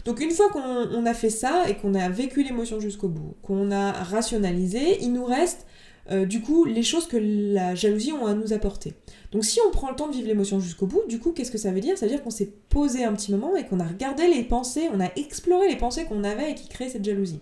Donc 0.05 0.19
une 0.19 0.31
fois 0.31 0.49
qu'on 0.49 1.05
a 1.05 1.13
fait 1.15 1.29
ça 1.31 1.67
et 1.67 1.75
qu'on 1.75 1.95
a 1.95 2.09
vécu 2.09 2.43
l'émotion 2.43 2.79
jusqu'au 2.79 3.07
bout, 3.07 3.35
qu'on 3.41 3.71
a 3.71 3.91
rationalisé, 3.91 5.01
il 5.01 5.13
nous 5.13 5.25
reste 5.25 5.65
euh, 6.11 6.25
du 6.25 6.41
coup 6.41 6.65
les 6.65 6.83
choses 6.83 7.07
que 7.07 7.17
la 7.17 7.75
jalousie 7.75 8.11
ont 8.11 8.25
à 8.25 8.33
nous 8.33 8.53
apporter. 8.53 8.93
Donc 9.31 9.45
si 9.45 9.59
on 9.65 9.71
prend 9.71 9.89
le 9.89 9.95
temps 9.95 10.07
de 10.07 10.13
vivre 10.13 10.27
l'émotion 10.27 10.59
jusqu'au 10.59 10.85
bout, 10.85 11.01
du 11.07 11.19
coup 11.19 11.31
qu'est-ce 11.31 11.51
que 11.51 11.57
ça 11.57 11.71
veut 11.71 11.79
dire? 11.79 11.97
Ça 11.97 12.05
veut 12.05 12.11
dire 12.11 12.21
qu'on 12.21 12.29
s'est 12.29 12.51
posé 12.69 13.05
un 13.05 13.13
petit 13.13 13.31
moment 13.31 13.55
et 13.55 13.65
qu'on 13.65 13.79
a 13.79 13.87
regardé 13.87 14.27
les 14.27 14.43
pensées, 14.43 14.89
on 14.93 14.99
a 14.99 15.09
exploré 15.15 15.69
les 15.69 15.77
pensées 15.77 16.05
qu'on 16.05 16.23
avait 16.23 16.51
et 16.51 16.55
qui 16.55 16.67
créaient 16.67 16.89
cette 16.89 17.05
jalousie. 17.05 17.39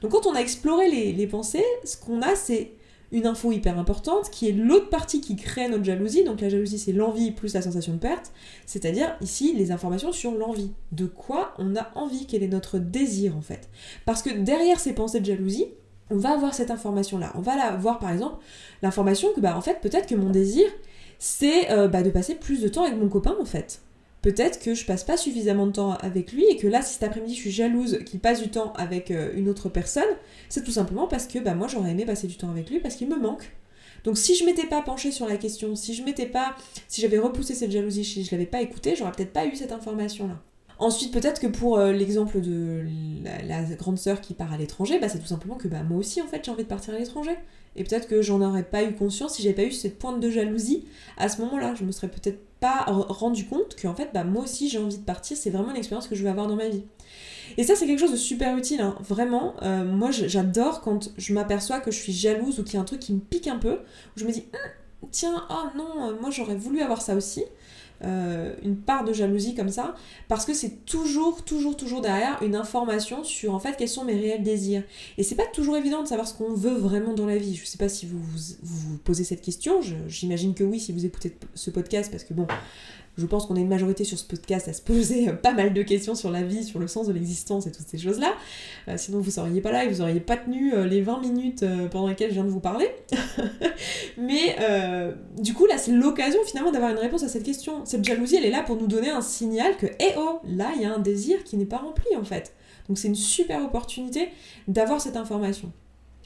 Donc 0.00 0.12
quand 0.12 0.26
on 0.26 0.34
a 0.34 0.40
exploré 0.40 0.88
les, 0.88 1.26
pensées, 1.26 1.64
ce 1.84 1.96
qu'on 1.96 2.22
a 2.22 2.34
c'est 2.34 2.72
une 3.12 3.26
info 3.26 3.50
hyper 3.50 3.78
importante 3.78 4.30
qui 4.30 4.48
est 4.48 4.52
l'autre 4.52 4.88
partie 4.88 5.20
qui 5.20 5.36
crée 5.36 5.68
notre 5.68 5.84
jalousie. 5.84 6.24
Donc 6.24 6.40
la 6.40 6.48
jalousie 6.48 6.78
c'est 6.78 6.92
l'envie 6.92 7.32
plus 7.32 7.52
la 7.52 7.60
sensation 7.60 7.92
de 7.92 7.98
perte, 7.98 8.32
c'est-à-dire 8.64 9.14
ici 9.20 9.52
les 9.54 9.72
informations 9.72 10.12
sur 10.12 10.32
l'envie. 10.32 10.72
De 10.92 11.04
quoi 11.04 11.52
on 11.58 11.76
a 11.76 11.90
envie, 11.96 12.26
quel 12.26 12.42
est 12.42 12.48
notre 12.48 12.78
désir 12.78 13.36
en 13.36 13.42
fait? 13.42 13.68
Parce 14.06 14.22
que 14.22 14.30
derrière 14.30 14.80
ces 14.80 14.94
pensées 14.94 15.20
de 15.20 15.26
jalousie, 15.26 15.66
on 16.10 16.16
va 16.16 16.30
avoir 16.30 16.54
cette 16.54 16.70
information-là. 16.70 17.32
On 17.36 17.40
va 17.40 17.52
avoir 17.52 17.98
par 17.98 18.10
exemple 18.10 18.36
l'information 18.82 19.28
que 19.34 19.40
bah 19.40 19.56
en 19.56 19.60
peut-être 19.60 20.06
que 20.06 20.14
mon 20.14 20.30
désir 20.30 20.66
c'est 21.18 21.70
euh, 21.70 21.86
bah, 21.88 22.02
de 22.02 22.10
passer 22.10 22.34
plus 22.34 22.60
de 22.62 22.68
temps 22.68 22.84
avec 22.84 22.98
mon 22.98 23.08
copain 23.08 23.36
en 23.40 23.44
fait. 23.44 23.80
Peut-être 24.22 24.60
que 24.60 24.74
je 24.74 24.84
passe 24.84 25.04
pas 25.04 25.16
suffisamment 25.16 25.66
de 25.66 25.72
temps 25.72 25.92
avec 25.92 26.32
lui 26.32 26.44
et 26.44 26.56
que 26.56 26.66
là 26.66 26.82
si 26.82 26.94
cet 26.94 27.04
après-midi 27.04 27.34
je 27.34 27.40
suis 27.40 27.50
jalouse 27.50 28.00
qu'il 28.04 28.20
passe 28.20 28.42
du 28.42 28.50
temps 28.50 28.72
avec 28.74 29.10
euh, 29.10 29.30
une 29.34 29.48
autre 29.48 29.68
personne, 29.68 30.02
c'est 30.48 30.64
tout 30.64 30.72
simplement 30.72 31.06
parce 31.06 31.26
que 31.26 31.38
bah 31.38 31.54
moi 31.54 31.68
j'aurais 31.68 31.92
aimé 31.92 32.04
passer 32.04 32.26
du 32.26 32.36
temps 32.36 32.50
avec 32.50 32.70
lui 32.70 32.80
parce 32.80 32.96
qu'il 32.96 33.08
me 33.08 33.18
manque. 33.18 33.52
Donc 34.04 34.16
si 34.16 34.34
je 34.34 34.44
m'étais 34.44 34.66
pas 34.66 34.82
penchée 34.82 35.10
sur 35.10 35.26
la 35.26 35.36
question, 35.36 35.76
si 35.76 35.94
je 35.94 36.02
m'étais 36.02 36.26
pas 36.26 36.56
si 36.88 37.00
j'avais 37.00 37.18
repoussé 37.18 37.54
cette 37.54 37.70
jalousie, 37.70 38.04
si 38.04 38.24
je 38.24 38.30
l'avais 38.32 38.46
pas 38.46 38.62
écoutée, 38.62 38.96
j'aurais 38.96 39.12
peut-être 39.12 39.32
pas 39.32 39.46
eu 39.46 39.54
cette 39.56 39.72
information 39.72 40.26
là. 40.26 40.42
Ensuite, 40.80 41.12
peut-être 41.12 41.40
que 41.40 41.46
pour 41.46 41.78
euh, 41.78 41.92
l'exemple 41.92 42.40
de 42.40 42.86
la, 43.22 43.62
grande 43.74 43.98
sœur 43.98 44.22
qui 44.22 44.32
part 44.32 44.50
à 44.50 44.56
l'étranger, 44.56 44.98
bah, 44.98 45.10
c'est 45.10 45.18
tout 45.18 45.26
simplement 45.26 45.56
que 45.56 45.68
bah, 45.68 45.82
moi 45.82 45.98
aussi, 45.98 46.22
en 46.22 46.26
fait, 46.26 46.42
j'ai 46.42 46.50
envie 46.50 46.62
de 46.62 46.68
partir 46.68 46.94
à 46.94 46.98
l'étranger. 46.98 47.36
Et 47.76 47.84
peut-être 47.84 48.08
que 48.08 48.22
j'en 48.22 48.40
aurais 48.40 48.62
pas 48.62 48.82
eu 48.82 48.94
conscience 48.94 49.34
si 49.34 49.42
j'avais 49.42 49.54
pas 49.54 49.64
eu 49.64 49.72
cette 49.72 49.98
pointe 49.98 50.20
de 50.20 50.30
jalousie 50.30 50.86
à 51.18 51.28
ce 51.28 51.42
moment-là. 51.42 51.74
Je 51.74 51.84
me 51.84 51.92
serais 51.92 52.08
peut-être 52.08 52.40
pas 52.60 52.86
rendu 52.86 53.44
compte 53.44 53.76
qu'en 53.80 53.94
fait, 53.94 54.08
bah, 54.14 54.24
moi 54.24 54.44
aussi, 54.44 54.70
j'ai 54.70 54.78
envie 54.78 54.96
de 54.96 55.04
partir. 55.04 55.36
C'est 55.36 55.50
vraiment 55.50 55.70
une 55.70 55.76
expérience 55.76 56.08
que 56.08 56.14
je 56.14 56.22
veux 56.22 56.30
avoir 56.30 56.46
dans 56.46 56.56
ma 56.56 56.70
vie. 56.70 56.84
Et 57.58 57.62
ça, 57.62 57.76
c'est 57.76 57.86
quelque 57.86 58.00
chose 58.00 58.12
de 58.12 58.16
super 58.16 58.56
utile, 58.56 58.80
hein. 58.80 58.96
vraiment. 59.00 59.56
Euh, 59.62 59.84
moi, 59.84 60.10
j'adore 60.10 60.80
quand 60.80 61.12
je 61.18 61.34
m'aperçois 61.34 61.80
que 61.80 61.90
je 61.90 61.98
suis 61.98 62.14
jalouse 62.14 62.58
ou 62.58 62.64
qu'il 62.64 62.74
y 62.74 62.76
a 62.78 62.80
un 62.80 62.84
truc 62.84 63.00
qui 63.00 63.12
me 63.12 63.20
pique 63.20 63.48
un 63.48 63.58
peu, 63.58 63.74
où 63.74 64.16
je 64.16 64.24
me 64.24 64.32
dis, 64.32 64.44
hum, 64.54 65.08
tiens, 65.10 65.46
oh 65.50 65.76
non, 65.76 66.16
moi 66.20 66.30
j'aurais 66.30 66.56
voulu 66.56 66.80
avoir 66.80 67.02
ça 67.02 67.14
aussi. 67.14 67.44
Euh, 68.02 68.54
une 68.62 68.76
part 68.76 69.04
de 69.04 69.12
jalousie 69.12 69.54
comme 69.54 69.68
ça, 69.68 69.94
parce 70.26 70.46
que 70.46 70.54
c'est 70.54 70.86
toujours, 70.86 71.44
toujours, 71.44 71.76
toujours 71.76 72.00
derrière 72.00 72.42
une 72.42 72.54
information 72.54 73.24
sur 73.24 73.54
en 73.54 73.58
fait 73.58 73.76
quels 73.76 73.90
sont 73.90 74.04
mes 74.04 74.14
réels 74.14 74.42
désirs. 74.42 74.82
Et 75.18 75.22
c'est 75.22 75.34
pas 75.34 75.46
toujours 75.52 75.76
évident 75.76 76.02
de 76.02 76.08
savoir 76.08 76.26
ce 76.26 76.32
qu'on 76.32 76.54
veut 76.54 76.76
vraiment 76.76 77.12
dans 77.12 77.26
la 77.26 77.36
vie. 77.36 77.54
Je 77.54 77.66
sais 77.66 77.76
pas 77.76 77.90
si 77.90 78.06
vous 78.06 78.18
vous, 78.18 78.54
vous 78.62 78.98
posez 78.98 79.24
cette 79.24 79.42
question, 79.42 79.80
j'imagine 80.08 80.54
que 80.54 80.64
oui 80.64 80.80
si 80.80 80.92
vous 80.92 81.04
écoutez 81.04 81.36
ce 81.54 81.70
podcast, 81.70 82.10
parce 82.10 82.24
que 82.24 82.32
bon, 82.32 82.46
je 83.20 83.26
pense 83.26 83.46
qu'on 83.46 83.56
est 83.56 83.60
une 83.60 83.68
majorité 83.68 84.04
sur 84.04 84.18
ce 84.18 84.24
podcast 84.24 84.66
à 84.68 84.72
se 84.72 84.82
poser 84.82 85.28
euh, 85.28 85.32
pas 85.42 85.52
mal 85.52 85.74
de 85.74 85.82
questions 85.82 86.14
sur 86.14 86.30
la 86.30 86.42
vie, 86.42 86.64
sur 86.64 86.78
le 86.78 86.88
sens 86.88 87.06
de 87.06 87.12
l'existence 87.12 87.66
et 87.66 87.72
toutes 87.72 87.86
ces 87.86 87.98
choses-là. 87.98 88.32
Euh, 88.88 88.96
sinon, 88.96 89.20
vous 89.20 89.30
seriez 89.30 89.60
pas 89.60 89.72
là 89.72 89.84
et 89.84 89.88
vous 89.88 90.00
auriez 90.00 90.20
pas 90.20 90.36
tenu 90.36 90.72
euh, 90.74 90.86
les 90.86 91.02
20 91.02 91.20
minutes 91.20 91.64
pendant 91.90 92.08
lesquelles 92.08 92.30
je 92.30 92.34
viens 92.34 92.44
de 92.44 92.50
vous 92.50 92.60
parler. 92.60 92.88
Mais 94.18 94.56
du 95.38 95.54
coup, 95.54 95.66
là, 95.66 95.78
c'est 95.78 95.92
l'occasion 95.92 96.40
finalement 96.44 96.72
d'avoir 96.72 96.90
une 96.90 96.98
réponse 96.98 97.22
à 97.22 97.28
cette 97.28 97.42
question. 97.42 97.84
Cette 97.84 98.04
jalousie, 98.04 98.36
elle 98.36 98.46
est 98.46 98.50
là 98.50 98.62
pour 98.62 98.76
nous 98.76 98.86
donner 98.86 99.10
un 99.10 99.22
signal 99.22 99.76
que, 99.76 99.86
eh 99.86 100.14
oh, 100.16 100.40
là, 100.44 100.72
il 100.76 100.82
y 100.82 100.84
a 100.84 100.94
un 100.94 100.98
désir 100.98 101.44
qui 101.44 101.56
n'est 101.56 101.64
pas 101.66 101.78
rempli 101.78 102.16
en 102.16 102.24
fait. 102.24 102.54
Donc 102.88 102.98
c'est 102.98 103.08
une 103.08 103.14
super 103.14 103.62
opportunité 103.62 104.28
d'avoir 104.68 105.00
cette 105.00 105.16
information. 105.16 105.72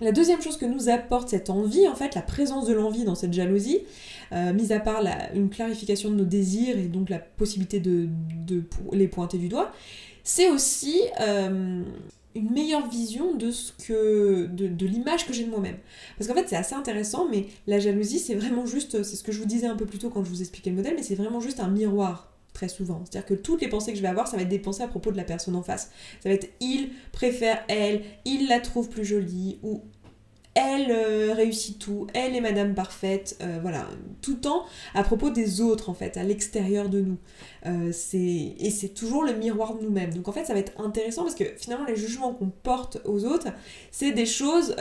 La 0.00 0.10
deuxième 0.10 0.42
chose 0.42 0.56
que 0.56 0.66
nous 0.66 0.88
apporte 0.88 1.28
cette 1.28 1.50
envie, 1.50 1.86
en 1.86 1.94
fait, 1.94 2.16
la 2.16 2.22
présence 2.22 2.66
de 2.66 2.74
l'envie 2.74 3.04
dans 3.04 3.14
cette 3.14 3.32
jalousie, 3.32 3.80
euh, 4.32 4.52
mis 4.52 4.72
à 4.72 4.80
part 4.80 5.04
une 5.34 5.50
clarification 5.50 6.10
de 6.10 6.16
nos 6.16 6.24
désirs 6.24 6.76
et 6.76 6.88
donc 6.88 7.10
la 7.10 7.20
possibilité 7.20 7.78
de, 7.78 8.08
les 8.92 9.06
pointer 9.06 9.38
du 9.38 9.48
doigt, 9.48 9.72
c'est 10.24 10.50
aussi 10.50 11.00
euh, 11.20 11.82
une 12.34 12.50
meilleure 12.50 12.88
vision 12.88 13.34
de 13.34 13.52
ce 13.52 13.70
que 13.86 14.46
de, 14.46 14.86
l'image 14.86 15.26
que 15.26 15.32
j'ai 15.32 15.44
de 15.44 15.50
moi-même. 15.50 15.76
Parce 16.18 16.26
qu'en 16.28 16.34
fait, 16.34 16.48
c'est 16.48 16.56
assez 16.56 16.74
intéressant, 16.74 17.28
mais 17.30 17.46
la 17.68 17.78
jalousie, 17.78 18.18
c'est 18.18 18.34
vraiment 18.34 18.66
juste, 18.66 19.04
c'est 19.04 19.16
ce 19.16 19.22
que 19.22 19.30
je 19.30 19.38
vous 19.38 19.46
disais 19.46 19.68
un 19.68 19.76
peu 19.76 19.86
plus 19.86 19.98
tôt 19.98 20.10
quand 20.10 20.24
je 20.24 20.30
vous 20.30 20.40
expliquais 20.40 20.70
le 20.70 20.76
modèle, 20.76 20.94
mais 20.96 21.04
c'est 21.04 21.14
vraiment 21.14 21.40
juste 21.40 21.60
un 21.60 21.68
miroir 21.68 22.33
très 22.54 22.68
souvent. 22.68 23.02
C'est-à-dire 23.04 23.26
que 23.26 23.34
toutes 23.34 23.60
les 23.60 23.68
pensées 23.68 23.90
que 23.90 23.98
je 23.98 24.02
vais 24.02 24.08
avoir, 24.08 24.26
ça 24.26 24.36
va 24.36 24.42
être 24.42 24.48
des 24.48 24.58
pensées 24.58 24.82
à 24.82 24.88
propos 24.88 25.12
de 25.12 25.18
la 25.18 25.24
personne 25.24 25.56
en 25.56 25.62
face. 25.62 25.90
Ça 26.22 26.30
va 26.30 26.34
être 26.34 26.48
il 26.60 26.92
préfère 27.12 27.62
elle, 27.68 28.02
il 28.24 28.48
la 28.48 28.60
trouve 28.60 28.88
plus 28.88 29.04
jolie, 29.04 29.58
ou 29.62 29.82
elle 30.54 30.90
euh, 30.90 31.34
réussit 31.34 31.78
tout, 31.78 32.06
elle 32.14 32.36
est 32.36 32.40
Madame 32.40 32.74
Parfaite, 32.74 33.36
euh, 33.42 33.58
voilà, 33.60 33.88
tout 34.22 34.34
le 34.34 34.40
temps 34.40 34.64
à 34.94 35.02
propos 35.02 35.30
des 35.30 35.60
autres 35.60 35.90
en 35.90 35.94
fait, 35.94 36.16
à 36.16 36.22
l'extérieur 36.22 36.88
de 36.88 37.00
nous. 37.00 37.18
Euh, 37.66 37.92
et 38.18 38.70
c'est 38.70 38.88
toujours 38.88 39.24
le 39.24 39.34
miroir 39.34 39.76
de 39.76 39.82
nous-mêmes. 39.82 40.12
Donc 40.12 40.28
en 40.28 40.32
fait, 40.32 40.44
ça 40.44 40.52
va 40.52 40.60
être 40.60 40.80
intéressant 40.80 41.22
parce 41.22 41.34
que 41.34 41.44
finalement, 41.56 41.86
les 41.86 41.96
jugements 41.96 42.32
qu'on 42.32 42.50
porte 42.50 43.00
aux 43.04 43.24
autres, 43.24 43.48
c'est 43.90 44.12
des 44.12 44.26
choses 44.26 44.74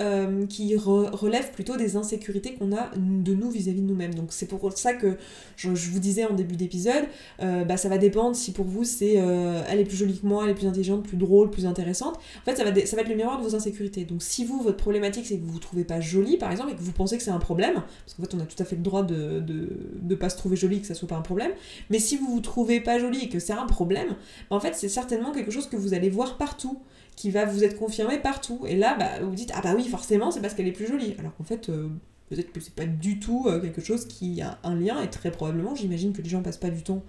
qui 0.49 0.75
relèvent 0.75 1.51
plutôt 1.51 1.77
des 1.77 1.95
insécurités 1.95 2.53
qu'on 2.53 2.75
a 2.75 2.91
de 2.95 3.33
nous 3.33 3.49
vis-à-vis 3.49 3.81
de 3.81 3.87
nous-mêmes. 3.87 4.13
Donc 4.13 4.27
c'est 4.31 4.47
pour 4.47 4.71
ça 4.77 4.93
que 4.93 5.17
je, 5.55 5.69
vous 5.69 5.99
disais 5.99 6.25
en 6.25 6.33
début 6.33 6.55
d'épisode, 6.55 7.03
bah, 7.39 7.77
ça 7.77 7.89
va 7.89 7.97
dépendre 7.97 8.35
si 8.35 8.51
pour 8.51 8.65
vous 8.65 8.83
c'est 8.83 9.13
elle 9.13 9.79
est 9.79 9.85
plus 9.85 9.97
jolie 9.97 10.19
que 10.19 10.25
moi, 10.25 10.43
elle 10.43 10.51
est 10.51 10.55
plus 10.55 10.67
intelligente, 10.67 11.03
plus 11.03 11.17
drôle, 11.17 11.49
plus 11.49 11.65
intéressante. 11.65 12.15
En 12.41 12.45
fait, 12.45 12.55
ça 12.55 12.63
va, 12.63 12.85
ça 12.85 12.95
va 12.95 13.01
être 13.01 13.09
le 13.09 13.15
miroir 13.15 13.37
de 13.39 13.43
vos 13.43 13.55
insécurités. 13.55 14.05
Donc 14.05 14.21
si 14.21 14.45
vous, 14.45 14.61
votre 14.61 14.77
problématique, 14.77 15.25
c'est 15.25 15.37
que 15.37 15.45
vous 15.45 15.59
trouvez 15.59 15.83
pas 15.83 15.99
jolie, 15.99 16.37
par 16.37 16.51
exemple, 16.51 16.71
et 16.71 16.75
que 16.75 16.81
vous 16.81 16.91
pensez 16.91 17.17
que 17.17 17.23
c'est 17.23 17.31
un 17.31 17.39
problème, 17.39 17.75
parce 17.75 18.13
qu'en 18.15 18.23
fait, 18.23 18.35
on 18.35 18.39
a 18.39 18.45
tout 18.45 18.61
à 18.61 18.65
fait 18.65 18.75
le 18.75 18.81
droit 18.81 19.03
de, 19.03 19.39
de, 19.39 20.15
pas 20.15 20.29
se 20.29 20.37
trouver 20.37 20.55
jolie, 20.55 20.79
que 20.79 20.87
ça 20.87 20.93
soit 20.93 21.07
pas 21.07 21.15
un 21.15 21.21
problème, 21.21 21.51
mais 21.89 21.99
si 21.99 22.17
vous 22.17 22.27
vous 22.27 22.39
trouvez 22.39 22.72
pas 22.79 22.99
jolie 22.99 23.25
et 23.25 23.29
que 23.29 23.39
c'est 23.39 23.53
un 23.53 23.65
problème, 23.65 24.15
en 24.49 24.59
fait, 24.59 24.75
c'est 24.75 24.89
certainement 24.89 25.31
quelque 25.31 25.51
chose 25.51 25.67
que 25.67 25.75
vous 25.75 25.93
allez 25.93 26.09
voir 26.09 26.37
partout, 26.37 26.81
qui 27.15 27.31
va 27.31 27.45
vous 27.45 27.63
être 27.63 27.77
confirmé 27.77 28.17
partout. 28.17 28.61
Et 28.67 28.75
là, 28.75 28.95
bah, 28.97 29.19
vous 29.21 29.35
dites, 29.35 29.51
ah 29.55 29.61
bah 29.61 29.73
oui, 29.75 29.87
forcément, 29.87 30.31
c'est 30.31 30.41
parce 30.41 30.53
qu'elle 30.53 30.67
est 30.67 30.73
plus 30.73 30.87
jolie. 30.87 31.15
Alors 31.19 31.35
qu'en 31.35 31.43
fait, 31.43 31.69
euh, 31.69 31.89
peut-être 32.29 32.51
que 32.51 32.59
c'est 32.59 32.73
pas 32.73 32.85
du 32.85 33.19
tout 33.19 33.45
euh, 33.47 33.59
quelque 33.59 33.81
chose 33.81 34.05
qui 34.05 34.41
a 34.41 34.59
un 34.63 34.75
lien, 34.75 35.01
et 35.01 35.09
très 35.09 35.31
probablement, 35.31 35.75
j'imagine 35.75 36.13
que 36.13 36.21
les 36.21 36.29
gens 36.29 36.41
passent 36.41 36.57
pas 36.57 36.69
du 36.69 36.83
temps 36.83 37.03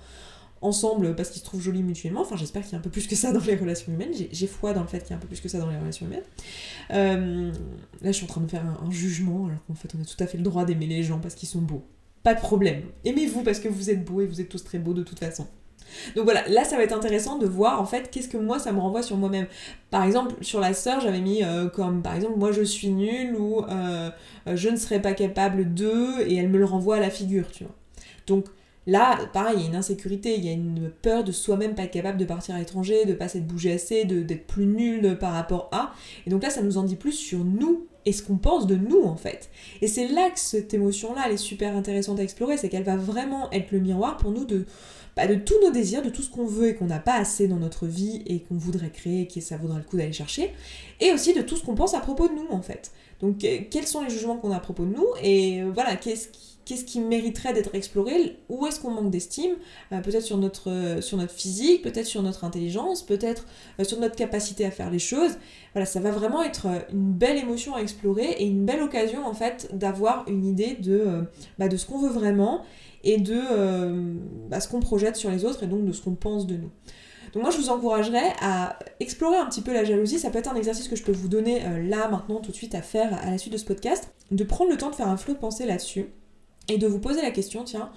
ensemble 0.64 1.14
parce 1.14 1.30
qu'ils 1.30 1.40
se 1.40 1.44
trouvent 1.44 1.60
jolis 1.60 1.82
mutuellement. 1.82 2.22
Enfin, 2.22 2.36
j'espère 2.36 2.62
qu'il 2.62 2.72
y 2.72 2.74
a 2.74 2.78
un 2.78 2.82
peu 2.82 2.90
plus 2.90 3.06
que 3.06 3.14
ça 3.14 3.32
dans 3.32 3.44
les 3.44 3.54
relations 3.54 3.92
humaines. 3.92 4.12
J'ai 4.32 4.46
foi 4.46 4.72
dans 4.72 4.80
le 4.80 4.86
fait 4.86 5.00
qu'il 5.00 5.10
y 5.10 5.12
a 5.12 5.16
un 5.16 5.20
peu 5.20 5.28
plus 5.28 5.40
que 5.40 5.48
ça 5.48 5.58
dans 5.58 5.68
les 5.68 5.76
relations 5.76 6.06
humaines. 6.06 6.22
Euh, 6.90 7.52
là, 8.00 8.10
je 8.10 8.12
suis 8.12 8.24
en 8.24 8.28
train 8.28 8.40
de 8.40 8.50
faire 8.50 8.64
un, 8.64 8.90
jugement, 8.90 9.46
alors 9.46 9.64
qu'en 9.66 9.74
fait, 9.74 9.94
on 9.96 10.02
a 10.02 10.04
tout 10.04 10.22
à 10.22 10.26
fait 10.26 10.38
le 10.38 10.42
droit 10.42 10.64
d'aimer 10.64 10.86
les 10.86 11.02
gens 11.02 11.18
parce 11.18 11.34
qu'ils 11.34 11.48
sont 11.48 11.60
beaux. 11.60 11.84
Pas 12.24 12.34
de 12.34 12.40
problème. 12.40 12.82
Aimez-vous 13.04 13.42
parce 13.42 13.60
que 13.60 13.68
vous 13.68 13.90
êtes 13.90 14.04
beaux 14.04 14.22
et 14.22 14.26
vous 14.26 14.40
êtes 14.40 14.48
tous 14.48 14.64
très 14.64 14.78
beaux 14.78 14.94
de 14.94 15.02
toute 15.02 15.20
façon. 15.20 15.46
Donc 16.16 16.24
voilà, 16.24 16.42
là 16.48 16.64
ça 16.64 16.76
va 16.76 16.82
être 16.82 16.96
intéressant 16.96 17.38
de 17.38 17.46
voir 17.46 17.80
en 17.80 17.84
fait 17.84 18.10
qu'est-ce 18.10 18.28
que 18.28 18.38
moi 18.38 18.58
ça 18.58 18.72
me 18.72 18.80
renvoie 18.80 19.02
sur 19.02 19.16
moi-même. 19.16 19.46
Par 19.90 20.02
exemple, 20.02 20.34
sur 20.40 20.58
la 20.58 20.74
sœur, 20.74 21.00
j'avais 21.00 21.20
mis 21.20 21.44
euh, 21.44 21.68
comme 21.68 22.02
par 22.02 22.16
exemple 22.16 22.38
moi 22.38 22.50
je 22.50 22.62
suis 22.62 22.88
nulle 22.88 23.36
ou 23.36 23.62
euh, 23.68 24.10
je 24.52 24.68
ne 24.70 24.76
serais 24.76 25.00
pas 25.00 25.12
capable 25.12 25.74
de 25.74 26.26
et 26.26 26.36
elle 26.36 26.48
me 26.48 26.58
le 26.58 26.64
renvoie 26.64 26.96
à 26.96 27.00
la 27.00 27.10
figure, 27.10 27.52
tu 27.52 27.64
vois. 27.64 27.74
Donc 28.26 28.46
Là, 28.86 29.18
pareil, 29.32 29.56
il 29.56 29.62
y 29.62 29.64
a 29.64 29.68
une 29.68 29.76
insécurité, 29.76 30.34
il 30.36 30.44
y 30.44 30.48
a 30.50 30.52
une 30.52 30.90
peur 30.90 31.24
de 31.24 31.32
soi-même 31.32 31.74
pas 31.74 31.84
être 31.84 31.90
capable 31.90 32.18
de 32.18 32.26
partir 32.26 32.54
à 32.54 32.58
l'étranger, 32.58 33.06
de 33.06 33.14
pas 33.14 33.28
s'être 33.28 33.46
bougé 33.46 33.72
assez, 33.72 34.04
d'être 34.04 34.46
plus 34.46 34.66
nul 34.66 35.16
par 35.18 35.32
rapport 35.32 35.70
à. 35.72 35.94
Et 36.26 36.30
donc 36.30 36.42
là, 36.42 36.50
ça 36.50 36.60
nous 36.60 36.76
en 36.76 36.82
dit 36.82 36.96
plus 36.96 37.12
sur 37.12 37.44
nous 37.44 37.86
et 38.06 38.12
ce 38.12 38.22
qu'on 38.22 38.36
pense 38.36 38.66
de 38.66 38.76
nous 38.76 39.02
en 39.02 39.16
fait. 39.16 39.50
Et 39.80 39.86
c'est 39.86 40.08
là 40.08 40.30
que 40.30 40.38
cette 40.38 40.74
émotion-là, 40.74 41.22
elle 41.26 41.32
est 41.32 41.36
super 41.36 41.76
intéressante 41.76 42.18
à 42.20 42.22
explorer, 42.22 42.56
c'est 42.56 42.68
qu'elle 42.68 42.84
va 42.84 42.96
vraiment 42.96 43.50
être 43.52 43.72
le 43.72 43.80
miroir 43.80 44.16
pour 44.16 44.30
nous 44.30 44.44
de, 44.44 44.66
bah, 45.16 45.26
de 45.26 45.34
tous 45.34 45.60
nos 45.62 45.70
désirs, 45.70 46.02
de 46.02 46.10
tout 46.10 46.22
ce 46.22 46.30
qu'on 46.30 46.46
veut 46.46 46.68
et 46.68 46.74
qu'on 46.74 46.86
n'a 46.86 46.98
pas 46.98 47.14
assez 47.14 47.48
dans 47.48 47.58
notre 47.58 47.86
vie 47.86 48.22
et 48.26 48.40
qu'on 48.40 48.56
voudrait 48.56 48.90
créer 48.90 49.22
et 49.22 49.26
que 49.26 49.40
ça 49.40 49.56
vaudra 49.56 49.78
le 49.78 49.84
coup 49.84 49.96
d'aller 49.96 50.12
chercher, 50.12 50.52
et 51.00 51.12
aussi 51.12 51.34
de 51.34 51.42
tout 51.42 51.56
ce 51.56 51.64
qu'on 51.64 51.74
pense 51.74 51.94
à 51.94 52.00
propos 52.00 52.28
de 52.28 52.34
nous 52.34 52.48
en 52.50 52.62
fait. 52.62 52.92
Donc 53.20 53.38
quels 53.38 53.86
sont 53.86 54.02
les 54.02 54.10
jugements 54.10 54.36
qu'on 54.36 54.50
a 54.50 54.56
à 54.56 54.60
propos 54.60 54.84
de 54.84 54.94
nous 54.94 55.06
et 55.22 55.62
euh, 55.62 55.70
voilà, 55.72 55.96
qu'est-ce 55.96 56.28
qui 56.28 56.53
qu'est-ce 56.64 56.84
qui 56.84 57.00
mériterait 57.00 57.52
d'être 57.52 57.74
exploré, 57.74 58.38
où 58.48 58.66
est-ce 58.66 58.80
qu'on 58.80 58.90
manque 58.90 59.10
d'estime, 59.10 59.52
euh, 59.92 60.00
peut-être 60.00 60.22
sur 60.22 60.38
notre, 60.38 60.70
euh, 60.70 61.00
sur 61.00 61.16
notre 61.18 61.32
physique, 61.32 61.82
peut-être 61.82 62.06
sur 62.06 62.22
notre 62.22 62.44
intelligence, 62.44 63.02
peut-être 63.02 63.46
euh, 63.80 63.84
sur 63.84 63.98
notre 64.00 64.16
capacité 64.16 64.64
à 64.64 64.70
faire 64.70 64.90
les 64.90 64.98
choses. 64.98 65.32
Voilà, 65.72 65.86
ça 65.86 66.00
va 66.00 66.10
vraiment 66.10 66.42
être 66.42 66.66
une 66.92 67.12
belle 67.12 67.36
émotion 67.36 67.74
à 67.74 67.80
explorer 67.80 68.36
et 68.38 68.46
une 68.46 68.64
belle 68.64 68.82
occasion 68.82 69.26
en 69.26 69.34
fait 69.34 69.70
d'avoir 69.72 70.24
une 70.28 70.44
idée 70.44 70.74
de, 70.74 71.24
bah, 71.58 71.68
de 71.68 71.76
ce 71.76 71.86
qu'on 71.86 71.98
veut 71.98 72.10
vraiment 72.10 72.62
et 73.02 73.18
de 73.18 73.40
bah, 74.48 74.60
ce 74.60 74.68
qu'on 74.68 74.78
projette 74.78 75.16
sur 75.16 75.30
les 75.30 75.44
autres 75.44 75.64
et 75.64 75.66
donc 75.66 75.84
de 75.84 75.92
ce 75.92 76.00
qu'on 76.00 76.14
pense 76.14 76.46
de 76.46 76.54
nous. 76.54 76.70
Donc 77.32 77.42
moi 77.42 77.50
je 77.50 77.58
vous 77.58 77.70
encouragerais 77.70 78.32
à 78.40 78.78
explorer 79.00 79.36
un 79.36 79.46
petit 79.46 79.62
peu 79.62 79.72
la 79.74 79.82
jalousie, 79.82 80.20
ça 80.20 80.30
peut 80.30 80.38
être 80.38 80.52
un 80.52 80.54
exercice 80.54 80.86
que 80.86 80.94
je 80.94 81.02
peux 81.02 81.10
vous 81.10 81.26
donner 81.26 81.60
là 81.82 82.08
maintenant 82.08 82.36
tout 82.36 82.52
de 82.52 82.56
suite 82.56 82.76
à 82.76 82.82
faire 82.82 83.12
à 83.26 83.32
la 83.32 83.38
suite 83.38 83.52
de 83.52 83.58
ce 83.58 83.64
podcast, 83.64 84.14
de 84.30 84.44
prendre 84.44 84.70
le 84.70 84.76
temps 84.76 84.90
de 84.90 84.94
faire 84.94 85.08
un 85.08 85.16
flot 85.16 85.34
de 85.34 85.40
pensée 85.40 85.66
là-dessus 85.66 86.06
et 86.68 86.78
de 86.78 86.86
vous 86.86 86.98
poser 86.98 87.22
la 87.22 87.30
question, 87.30 87.64
tiens, 87.64 87.90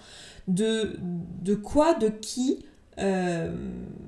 de, 0.47 0.99
de 1.41 1.55
quoi, 1.55 1.93
de 1.93 2.09
qui 2.09 2.65
euh, 2.99 3.55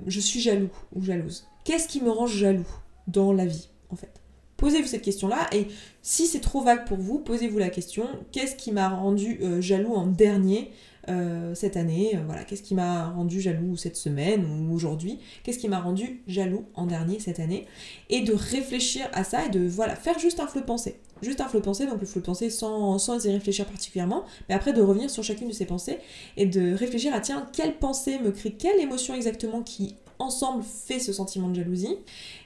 je 0.06 0.20
suis 0.20 0.40
jaloux 0.40 0.70
ou 0.94 1.02
jalouse? 1.02 1.46
Qu'est-ce 1.64 1.88
qui 1.88 2.02
me 2.02 2.10
rend 2.10 2.26
jaloux 2.26 2.68
dans 3.06 3.32
la 3.32 3.46
vie, 3.46 3.68
en 3.90 3.96
fait? 3.96 4.20
Posez-vous 4.56 4.88
cette 4.88 5.02
question-là 5.02 5.48
et 5.52 5.68
si 6.02 6.26
c'est 6.26 6.40
trop 6.40 6.60
vague 6.60 6.86
pour 6.86 6.98
vous, 6.98 7.18
posez-vous 7.18 7.58
la 7.58 7.70
question 7.70 8.06
qu'est-ce 8.30 8.56
qui 8.56 8.72
m'a 8.72 8.90
rendu 8.90 9.38
euh, 9.42 9.62
jaloux 9.62 9.94
en 9.94 10.06
dernier 10.06 10.70
euh, 11.08 11.54
cette 11.54 11.78
année? 11.78 12.18
Voilà, 12.26 12.44
qu'est-ce 12.44 12.62
qui 12.62 12.74
m'a 12.74 13.08
rendu 13.08 13.40
jaloux 13.40 13.76
cette 13.76 13.96
semaine 13.96 14.44
ou 14.44 14.74
aujourd'hui? 14.74 15.18
Qu'est-ce 15.44 15.58
qui 15.58 15.68
m'a 15.68 15.80
rendu 15.80 16.22
jaloux 16.26 16.66
en 16.74 16.84
dernier 16.84 17.20
cette 17.20 17.40
année? 17.40 17.66
Et 18.10 18.20
de 18.20 18.34
réfléchir 18.34 19.08
à 19.14 19.24
ça 19.24 19.46
et 19.46 19.48
de 19.48 19.66
voilà 19.66 19.96
faire 19.96 20.18
juste 20.18 20.40
un 20.40 20.46
flot 20.46 20.60
de 20.60 20.66
pensée 20.66 20.96
juste 21.22 21.40
un 21.40 21.48
flot 21.48 21.60
de 21.60 21.64
pensée, 21.64 21.86
donc 21.86 22.00
le 22.00 22.06
flot 22.06 22.20
de 22.20 22.26
pensée 22.26 22.50
sans, 22.50 22.98
sans 22.98 23.24
y 23.24 23.30
réfléchir 23.30 23.66
particulièrement, 23.66 24.24
mais 24.48 24.54
après 24.54 24.72
de 24.72 24.82
revenir 24.82 25.10
sur 25.10 25.22
chacune 25.22 25.48
de 25.48 25.52
ces 25.52 25.66
pensées 25.66 25.98
et 26.36 26.46
de 26.46 26.74
réfléchir 26.74 27.14
à 27.14 27.20
tiens, 27.20 27.48
quelle 27.52 27.76
pensée 27.76 28.18
me 28.18 28.30
crée 28.30 28.52
quelle 28.52 28.80
émotion 28.80 29.14
exactement 29.14 29.62
qui 29.62 29.94
ensemble 30.18 30.62
fait 30.62 30.98
ce 30.98 31.12
sentiment 31.12 31.48
de 31.48 31.54
jalousie, 31.54 31.96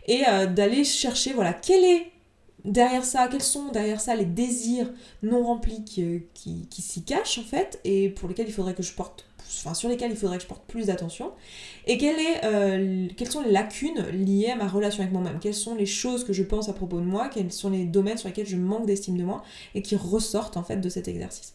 et 0.07 0.23
euh, 0.29 0.47
d'aller 0.47 0.85
chercher, 0.85 1.33
voilà, 1.33 1.53
quel 1.53 1.85
est 1.85 2.13
derrière 2.65 3.05
ça, 3.05 3.29
quels 3.29 3.43
sont 3.43 3.69
derrière 3.73 4.01
ça 4.01 4.15
les 4.15 4.25
désirs 4.25 4.91
non 5.23 5.45
remplis 5.45 5.85
qui, 5.85 6.23
qui, 6.35 6.67
qui 6.71 6.83
s'y 6.83 7.03
cachent 7.03 7.39
en 7.39 7.43
fait, 7.43 7.81
et 7.85 8.09
pour 8.11 8.29
lesquels 8.29 8.49
il 8.49 8.53
faudrait 8.53 8.75
que 8.75 8.83
je 8.83 8.93
porte 8.93 9.27
sur 9.47 9.89
lesquels 9.89 10.11
il 10.11 10.17
faudrait 10.17 10.37
que 10.37 10.43
je 10.43 10.49
porte 10.49 10.65
plus 10.67 10.87
d'attention 10.87 11.33
et 11.87 11.99
euh, 12.45 13.09
quelles 13.17 13.31
sont 13.31 13.43
les 13.43 13.51
lacunes 13.51 14.07
liées 14.13 14.51
à 14.51 14.57
ma 14.57 14.69
relation 14.69 15.03
avec 15.03 15.13
moi-même, 15.13 15.39
quelles 15.41 15.55
sont 15.55 15.75
les 15.75 15.87
choses 15.87 16.25
que 16.25 16.33
je 16.33 16.43
pense 16.43 16.69
à 16.69 16.73
propos 16.73 17.01
de 17.01 17.05
moi, 17.05 17.29
quels 17.29 17.53
sont 17.53 17.71
les 17.71 17.85
domaines 17.85 18.19
sur 18.19 18.29
lesquels 18.29 18.47
je 18.47 18.57
manque 18.57 18.87
d'estime 18.87 19.17
de 19.17 19.25
moi 19.25 19.43
et 19.75 19.83
qui 19.83 19.97
ressortent 19.97 20.57
en 20.57 20.63
fait 20.63 20.79
de 20.79 20.89
cet 20.89 21.09
exercice? 21.09 21.55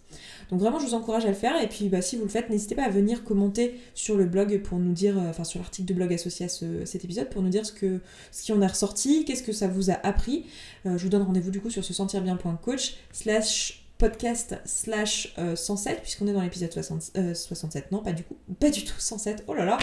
Donc 0.50 0.60
vraiment 0.60 0.80
je 0.80 0.86
vous 0.86 0.94
encourage 0.94 1.26
à 1.26 1.30
le 1.30 1.36
faire 1.36 1.62
et 1.62 1.68
puis 1.68 1.90
bah, 1.90 2.02
si 2.02 2.16
vous 2.16 2.24
le 2.24 2.30
faites 2.30 2.50
n'hésitez 2.50 2.76
pas 2.76 2.84
à 2.84 2.90
venir 2.90 3.24
commenter 3.24 3.80
sur 3.94 4.16
le 4.16 4.26
blog 4.26 4.62
pour 4.62 4.80
nous 4.80 4.94
dire, 4.94 5.18
euh, 5.18 5.30
enfin 5.30 5.44
sur 5.44 5.60
l'article 5.60 5.88
de 5.88 5.94
blog 5.94 6.14
associé 6.14 6.46
à 6.48 6.50
cet 6.50 7.04
épisode 7.04 7.30
pour 7.30 7.42
nous 7.42 7.50
dire 7.50 7.66
ce, 7.66 7.72
que, 7.72 8.00
ce 8.32 8.44
qui 8.44 8.52
en 8.52 8.62
est 8.62 8.68
ressorti, 8.68 9.26
qu'est-ce 9.26 9.44
que 9.44 9.52
ça 9.52 9.68
vous 9.68 9.92
a 9.92 9.96
appris. 10.06 10.46
Euh, 10.86 10.98
je 10.98 11.04
vous 11.04 11.10
donne 11.10 11.24
rendez-vous 11.24 11.52
du 11.52 11.60
coup 11.60 11.70
sur 11.70 11.84
se 11.84 11.94
sentir 11.94 12.22
bien.coach 12.22 12.96
slash 13.12 13.79
podcast 14.00 14.56
slash 14.66 15.36
107 15.56 15.94
euh, 15.94 16.02
puisqu'on 16.02 16.28
est 16.28 16.34
dans 16.34 16.42
l'épisode 16.42 16.72
67 16.72 17.92
non 17.92 18.02
pas 18.02 18.14
du 18.14 18.24
coup 18.24 18.36
pas 18.60 18.70
du 18.70 18.84
tout 18.84 18.98
107 18.98 19.44
oh 19.48 19.54
là 19.54 19.66
là. 19.66 19.78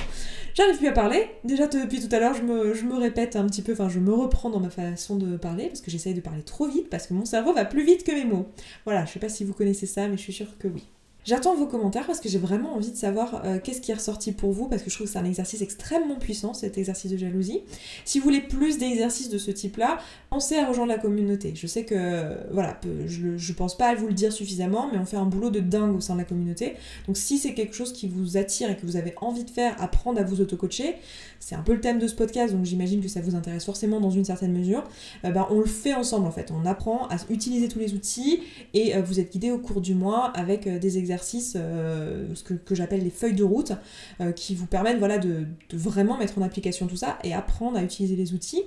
J'arrive 0.55 0.79
plus 0.79 0.89
à 0.89 0.93
parler. 0.93 1.29
Déjà 1.45 1.67
depuis 1.67 2.01
tout 2.01 2.13
à 2.15 2.19
l'heure 2.19 2.35
je 2.35 2.43
me, 2.43 2.75
je 2.75 2.85
me 2.85 2.97
répète 2.97 3.37
un 3.37 3.47
petit 3.47 3.63
peu 3.63 3.73
enfin 3.73 3.89
je 3.89 4.01
me 4.01 4.13
reprends 4.13 4.51
dans 4.51 4.59
ma 4.59 4.71
façon 4.71 5.17
de 5.17 5.37
parler 5.37 5.69
parce 5.69 5.83
que 5.83 5.91
j'essaye 5.91 6.15
de 6.15 6.21
parler 6.21 6.43
trop 6.43 6.67
vite 6.67 6.89
parce 6.89 7.07
que 7.07 7.15
mon 7.15 7.27
cerveau 7.27 7.53
va 7.53 7.65
plus 7.65 7.85
vite 7.85 8.05
que 8.05 8.13
mes 8.13 8.25
mots. 8.25 8.49
Voilà 8.87 9.05
je 9.05 9.13
sais 9.13 9.21
pas 9.21 9.29
si 9.29 9.45
vous 9.45 9.53
connaissez 9.53 9.87
ça 9.87 10.09
mais 10.09 10.17
je 10.17 10.23
suis 10.23 10.33
sûre 10.33 10.59
que 10.59 10.67
oui 10.67 10.89
J'attends 11.27 11.57
vos 11.57 11.67
commentaires 11.67 12.07
parce 12.07 12.21
que 12.21 12.29
j'ai 12.29 12.39
vraiment 12.39 12.77
envie 12.77 12.93
de 12.93 12.97
savoir 12.97 13.43
euh, 13.45 13.59
qu'est-ce 13.59 13.81
qui 13.81 13.91
est 13.91 13.95
ressorti 13.95 14.31
pour 14.31 14.53
vous 14.53 14.69
parce 14.69 14.83
que 14.83 14.91
je 14.91 14.95
trouve 14.95 15.09
que 15.09 15.13
c'est 15.13 15.19
un 15.19 15.25
exercice 15.25 15.61
extrêmement 15.61 16.15
puissant 16.15 16.55
cet 16.55 16.79
exercice 16.79 17.11
de 17.11 17.17
jalousie. 17.17 17.63
Si 18.05 18.21
vous 18.21 18.25
voulez 18.25 18.41
plus 18.41 18.79
d'exercices 18.79 19.29
de 19.29 19.37
ce 19.37 19.51
type-là, 19.51 19.99
pensez 20.31 20.55
à 20.57 20.65
rejoindre 20.65 20.93
la 20.93 20.99
communauté. 20.99 21.53
Je 21.57 21.67
sais 21.67 21.85
que 21.85 22.37
voilà, 22.53 22.79
je, 23.07 23.37
je 23.37 23.53
pense 23.55 23.77
pas 23.77 23.89
à 23.89 23.97
vous 23.97 24.07
le 24.07 24.13
dire 24.13 24.33
suffisamment, 24.33 24.89
mais 24.93 24.99
on 24.99 25.05
fait 25.05 25.17
un 25.17 25.25
boulot 25.25 25.51
de 25.51 25.59
dingue 25.59 25.97
au 25.97 26.01
sein 26.01 26.15
de 26.15 26.21
la 26.21 26.25
communauté. 26.25 26.75
Donc 27.09 27.17
si 27.17 27.39
c'est 27.39 27.55
quelque 27.55 27.75
chose 27.75 27.93
qui 27.93 28.07
vous 28.07 28.37
attire 28.37 28.71
et 28.71 28.77
que 28.77 28.87
vous 28.87 28.95
avez 28.95 29.15
envie 29.21 29.43
de 29.43 29.51
faire, 29.51 29.75
apprendre 29.83 30.21
à 30.21 30.23
vous 30.23 30.41
auto-coacher, 30.41 30.95
c'est 31.41 31.57
un 31.57 31.63
peu 31.63 31.75
le 31.75 31.81
thème 31.81 31.99
de 31.99 32.07
ce 32.07 32.15
podcast, 32.15 32.55
donc 32.55 32.65
j'imagine 32.65 33.03
que 33.03 33.09
ça 33.09 33.21
vous 33.21 33.35
intéresse 33.35 33.65
forcément 33.65 33.99
dans 33.99 34.11
une 34.11 34.25
certaine 34.25 34.53
mesure. 34.53 34.85
Euh, 35.25 35.33
ben, 35.33 35.49
on 35.51 35.59
le 35.59 35.67
fait 35.67 35.95
ensemble 35.95 36.27
en 36.27 36.31
fait. 36.31 36.53
On 36.53 36.65
apprend 36.67 37.09
à 37.09 37.17
utiliser 37.31 37.67
tous 37.67 37.81
les 37.81 37.95
outils 37.95 38.43
et 38.75 38.95
euh, 38.95 39.03
vous 39.03 39.19
êtes 39.19 39.33
guidé 39.33 39.51
au 39.51 39.59
cours 39.59 39.81
du 39.81 39.97
mois 39.97 40.27
avec 40.37 40.69
des 40.69 40.99
exercices 40.99 41.16
euh, 41.57 42.27
ce 42.35 42.43
que, 42.43 42.75
j'appelle 42.75 43.03
les 43.03 43.11
feuilles 43.11 43.35
de 43.35 43.45
route, 43.45 43.73
euh, 44.21 44.33
qui 44.33 44.55
vous 44.55 44.67
permettent 44.67 44.99
voilà, 44.99 45.19
de, 45.19 45.47
vraiment 45.73 46.17
mettre 46.17 46.39
en 46.39 46.43
application 46.43 46.87
tout 46.87 46.97
ça 46.97 47.19
et 47.25 47.35
apprendre 47.35 47.77
à 47.79 47.83
utiliser 47.83 48.17
les 48.17 48.33
outils. 48.33 48.63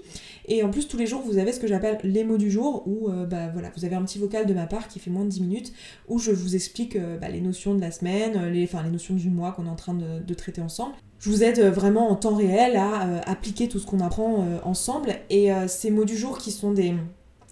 Et 0.48 0.64
en 0.64 0.70
plus, 0.70 0.88
tous 0.88 0.98
les 0.98 1.08
jours, 1.08 1.22
vous 1.22 1.38
avez 1.38 1.52
ce 1.52 1.60
que 1.60 1.68
j'appelle 1.68 2.00
les 2.04 2.24
mots 2.24 2.38
du 2.38 2.52
jour, 2.52 2.84
où 2.88 3.10
euh, 3.10 3.26
bah, 3.26 3.50
voilà, 3.54 3.72
vous 3.76 3.86
avez 3.86 3.96
un 3.96 4.04
petit 4.04 4.20
vocal 4.20 4.46
de 4.46 4.54
ma 4.54 4.68
part 4.68 4.88
qui 4.88 5.00
fait 5.00 5.12
moins 5.12 5.26
de 5.26 5.30
10 5.30 5.42
minutes, 5.42 5.74
où 6.08 6.20
je 6.20 6.32
vous 6.32 6.56
explique 6.56 6.98
bah, 7.22 7.30
les 7.30 7.42
notions 7.42 7.76
de 7.76 7.82
la 7.82 7.92
semaine, 7.92 8.50
les, 8.50 8.64
enfin, 8.64 8.84
les 8.84 8.92
notions 8.92 9.16
du 9.16 9.30
mois 9.30 9.52
qu'on 9.52 9.66
est 9.66 9.70
en 9.70 9.76
train 9.76 9.94
de, 9.94 10.34
traiter 10.34 10.62
ensemble 10.62 10.94
je 11.20 11.30
vous 11.30 11.44
aide 11.44 11.60
vraiment 11.60 12.10
en 12.10 12.16
temps 12.16 12.36
réel 12.36 12.78
à 12.78 13.22
appliquer 13.30 13.68
tout 13.68 13.78
ce 13.78 13.86
qu'on 13.86 14.00
apprend 14.00 14.46
ensemble. 14.64 15.18
Et 15.30 15.50
ces 15.68 15.92
mots 15.92 16.06
du 16.06 16.16
jour 16.16 16.38
qui 16.38 16.50
sont 16.50 16.72
des, 16.72 16.94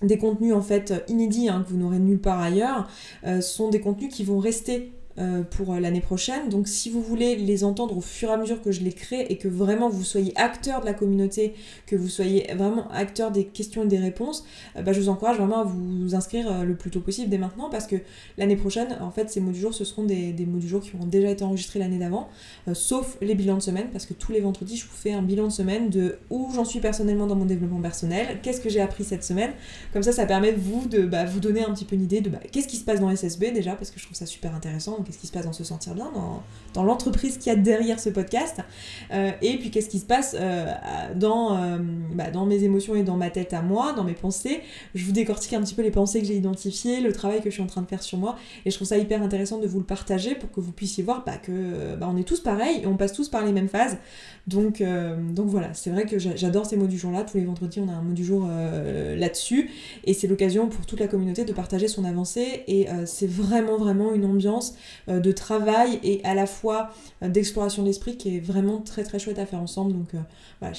des 0.02 0.18
contenus 0.18 0.54
en 0.54 0.62
fait 0.62 0.94
inédits 1.08 1.50
hein, 1.50 1.64
que 1.66 1.72
vous 1.72 1.78
n'aurez 1.78 2.00
nulle 2.00 2.20
part 2.20 2.40
ailleurs, 2.40 2.88
sont 3.42 3.70
des 3.70 3.80
contenus 3.82 4.14
qui 4.14 4.24
vont 4.24 4.40
rester 4.40 4.94
euh, 5.20 5.42
pour 5.42 5.74
euh, 5.74 5.80
l'année 5.80 6.02
prochaine. 6.02 6.48
Donc 6.50 6.68
si 6.68 6.92
vous 6.92 7.02
voulez 7.02 7.36
les 7.36 7.64
entendre 7.64 7.98
au 7.98 8.02
fur 8.02 8.30
et 8.30 8.34
à 8.34 8.38
mesure 8.38 8.62
que 8.62 8.72
je 8.72 8.82
les 8.82 8.92
crée 8.92 9.26
et 9.30 9.38
que 9.38 9.48
vraiment 9.48 9.90
vous 9.90 10.04
soyez 10.04 10.32
acteur 10.36 10.82
de 10.82 10.86
la 10.86 10.94
communauté, 10.94 11.56
que 11.88 11.96
vous 11.96 12.08
soyez 12.08 12.54
vraiment 12.54 12.88
acteur 12.92 13.32
des 13.32 13.46
questions 13.46 13.84
et 13.84 13.88
des 13.88 13.98
réponses, 13.98 14.46
euh, 14.76 14.84
bah, 14.84 14.94
je 14.94 15.00
vous 15.00 15.10
encourage 15.10 15.38
vraiment 15.38 15.62
à 15.62 15.64
vous 15.64 16.14
inscrire 16.14 16.64
le 16.64 16.76
plus 16.76 16.92
tôt 16.92 17.00
possible 17.00 17.30
dès 17.30 17.40
maintenant 17.40 17.70
parce 17.70 17.88
que 17.88 17.96
l'année 18.38 18.56
prochaine, 18.56 18.96
en 19.02 19.10
fait, 19.10 19.30
ces 19.30 19.40
mots 19.40 19.52
du 19.52 19.60
jour, 19.60 19.74
ce 19.74 19.86
seront 19.86 20.04
des, 20.04 20.34
mots 20.46 20.60
du 20.60 20.68
jour 20.68 20.82
qui 20.82 20.96
auront 20.96 21.08
déjà 21.08 21.32
été 21.32 21.44
enregistrés 21.44 21.80
l'année 21.80 21.98
d'avant, 21.98 22.30
sauf 22.74 23.18
les 23.22 23.34
bilans 23.34 23.58
de 23.58 23.62
semaine 23.62 23.88
parce 23.92 24.06
que 24.06 24.14
tous 24.14 24.32
les 24.32 24.40
vendredis, 24.40 24.78
je 24.78 24.86
vous 24.86 24.96
fais 24.96 25.14
un 25.14 25.24
bilan 25.24 25.48
de 25.48 25.52
semaine 25.52 25.90
de 25.90 26.18
où 26.30 26.50
j'en 26.54 26.64
suis 26.64 26.80
personnellement 26.80 27.26
dans 27.26 27.36
mon 27.36 27.46
développement 27.46 27.82
personnel, 27.82 28.40
qu'est-ce 28.44 28.62
que 28.62 28.70
j'ai 28.70 28.82
appris 28.82 29.04
cette 29.04 29.24
semaine. 29.24 29.52
Comme 29.94 30.04
ça, 30.04 30.12
ça 30.12 30.26
permet 30.26 30.52
vous 30.52 30.88
de 30.88 31.06
bah, 31.06 31.26
vous 31.26 31.40
donner 31.40 31.64
un 31.64 31.74
petit 31.74 31.86
peu 31.86 31.96
une 31.96 32.04
idée 32.04 32.22
de 32.22 32.30
bah, 32.30 32.40
qu'est-ce 32.52 32.68
qui 32.68 32.78
se 32.78 32.84
passe 32.86 33.00
dans 33.00 33.14
SSB 33.14 33.52
déjà 33.54 33.74
parce 33.76 33.92
que 33.92 34.00
je 34.00 34.06
trouve 34.06 34.16
ça 34.16 34.26
super 34.26 34.54
intéressant 34.54 34.98
qu'est-ce 35.08 35.18
qui 35.18 35.28
se 35.28 35.32
passe 35.32 35.46
dans 35.46 35.54
se 35.54 35.64
sentir 35.64 35.96
bien, 35.96 36.12
dans, 36.14 36.44
dans 36.74 36.84
l'entreprise 36.84 37.38
qu'il 37.38 37.52
y 37.52 37.56
a 37.56 37.58
derrière 37.58 38.00
ce 38.00 38.10
podcast, 38.10 38.58
euh, 39.12 39.32
et 39.42 39.58
puis 39.58 39.72
qu'est-ce 39.72 39.90
qui 39.90 40.00
se 40.00 40.06
passe 40.06 40.36
euh, 40.38 40.66
dans, 41.16 41.56
euh, 41.56 41.78
bah, 42.14 42.30
dans 42.30 42.46
mes 42.46 42.64
émotions 42.64 42.96
et 42.96 43.04
dans 43.04 43.16
ma 43.16 43.30
tête 43.30 43.54
à 43.54 43.62
moi, 43.62 43.94
dans 43.94 44.04
mes 44.04 44.14
pensées. 44.14 44.62
Je 44.94 45.06
vous 45.06 45.14
décortique 45.14 45.54
un 45.54 45.62
petit 45.62 45.76
peu 45.76 45.82
les 45.82 45.92
pensées 45.92 46.20
que 46.20 46.28
j'ai 46.28 46.36
identifiées, 46.36 47.00
le 47.00 47.14
travail 47.14 47.40
que 47.40 47.50
je 47.50 47.56
suis 47.56 47.64
en 47.64 47.68
train 47.68 47.82
de 47.82 47.88
faire 47.88 48.04
sur 48.04 48.18
moi, 48.18 48.36
et 48.66 48.72
je 48.72 48.76
trouve 48.76 48.88
ça 48.88 48.98
hyper 48.98 49.24
intéressant 49.24 49.60
de 49.60 49.68
vous 49.68 49.80
le 49.80 49.86
partager 49.86 50.36
pour 50.36 50.52
que 50.52 50.60
vous 50.60 50.72
puissiez 50.72 51.04
voir 51.04 51.24
bah, 51.26 51.38
que 51.38 51.96
bah, 51.96 52.10
on 52.12 52.18
est 52.18 52.28
tous 52.28 52.42
pareils 52.42 52.82
et 52.84 52.88
on 52.88 52.98
passe 52.98 53.14
tous 53.14 53.30
par 53.30 53.46
les 53.46 53.54
mêmes 53.54 53.70
phases. 53.70 53.98
Donc, 54.48 54.82
donc 55.34 55.48
voilà, 55.48 55.74
c'est 55.74 55.90
vrai 55.90 56.06
que 56.06 56.18
j'adore 56.20 56.66
ces 56.66 56.78
mots 56.78 56.88
du 56.88 56.98
jour 56.98 57.12
là. 57.12 57.24
Tous 57.24 57.38
les 57.38 57.44
vendredis, 57.44 57.82
on 57.82 57.90
a 57.90 57.92
un 57.92 58.02
mot 58.02 58.14
du 58.14 58.24
jour 58.24 58.48
là-dessus, 58.48 59.70
et 60.06 60.14
c'est 60.14 60.28
l'occasion 60.28 60.68
pour 60.68 60.86
toute 60.86 61.00
la 61.00 61.08
communauté 61.08 61.44
de 61.44 61.52
partager 61.52 61.88
son 61.88 62.06
avancée, 62.06 62.64
et 62.68 62.88
c'est 63.06 63.30
vraiment 63.30 63.78
vraiment 63.78 64.14
une 64.14 64.26
ambiance 64.26 64.76
de 65.08 65.32
travail 65.32 66.00
et 66.04 66.22
à 66.24 66.34
la 66.34 66.46
fois 66.46 66.90
euh, 67.24 67.30
d'exploration 67.30 67.84
d'esprit 67.84 68.18
qui 68.18 68.38
est 68.38 68.40
vraiment 68.40 68.80
très 68.80 69.04
très 69.04 69.20
chouette 69.20 69.40
à 69.40 69.46
faire 69.46 69.60
ensemble. 69.60 69.94
Donc 69.94 70.14
euh, 70.14 70.72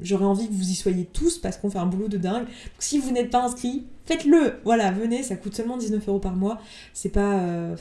j'aurais 0.00 0.24
envie 0.24 0.48
que 0.48 0.52
vous 0.52 0.70
y 0.70 0.74
soyez 0.74 1.04
tous 1.04 1.38
parce 1.38 1.56
qu'on 1.56 1.70
fait 1.70 1.78
un 1.78 1.86
boulot 1.86 2.08
de 2.08 2.16
dingue. 2.16 2.46
si 2.78 2.98
vous 2.98 3.12
n'êtes 3.12 3.30
pas 3.30 3.42
inscrit, 3.42 3.84
faites-le 4.06 4.54
Voilà, 4.64 4.90
venez, 4.90 5.22
ça 5.22 5.36
coûte 5.36 5.54
seulement 5.54 5.76
19 5.76 6.08
euros 6.08 6.18
par 6.18 6.34
mois. 6.34 6.58
C'est 6.94 7.10
pas, 7.10 7.38
euh, 7.40 7.76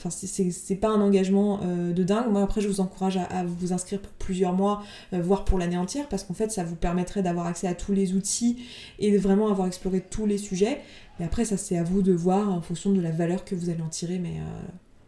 pas 0.82 0.90
un 0.90 1.02
engagement 1.02 1.60
de 1.66 2.04
dingue. 2.04 2.32
Moi 2.32 2.44
après 2.44 2.62
je 2.62 2.68
vous 2.68 2.82
encourage 2.82 3.18
à, 3.18 3.44
vous 3.46 3.74
inscrire 3.74 4.00
pour 4.00 4.12
plusieurs 4.14 4.54
mois, 4.54 4.84
voire 5.12 5.46
pour 5.46 5.58
l'année 5.58 5.78
entière, 5.78 6.08
parce 6.08 6.24
qu'en 6.24 6.34
fait 6.34 6.52
ça 6.52 6.64
vous 6.64 6.76
permettrait 6.76 7.24
d'avoir 7.24 7.48
accès 7.48 7.68
à 7.68 7.74
tous 7.74 7.94
les 7.94 8.14
outils 8.14 8.58
et 9.00 9.12
de 9.12 9.18
vraiment 9.18 9.50
avoir 9.50 9.68
exploré 9.68 10.02
tous 10.02 10.26
les 10.26 10.38
sujets. 10.38 10.82
Mais 11.20 11.26
après 11.26 11.46
ça 11.46 11.58
c'est 11.58 11.78
à 11.78 11.84
vous 11.84 12.02
de 12.02 12.14
voir 12.14 12.50
en 12.50 12.62
fonction 12.62 12.92
de 12.92 13.02
la 13.02 13.12
valeur 13.12 13.44
que 13.46 13.56
vous 13.56 13.70
allez 13.70 13.82
en 13.82 13.90
tirer, 13.90 14.20
mais 14.20 14.36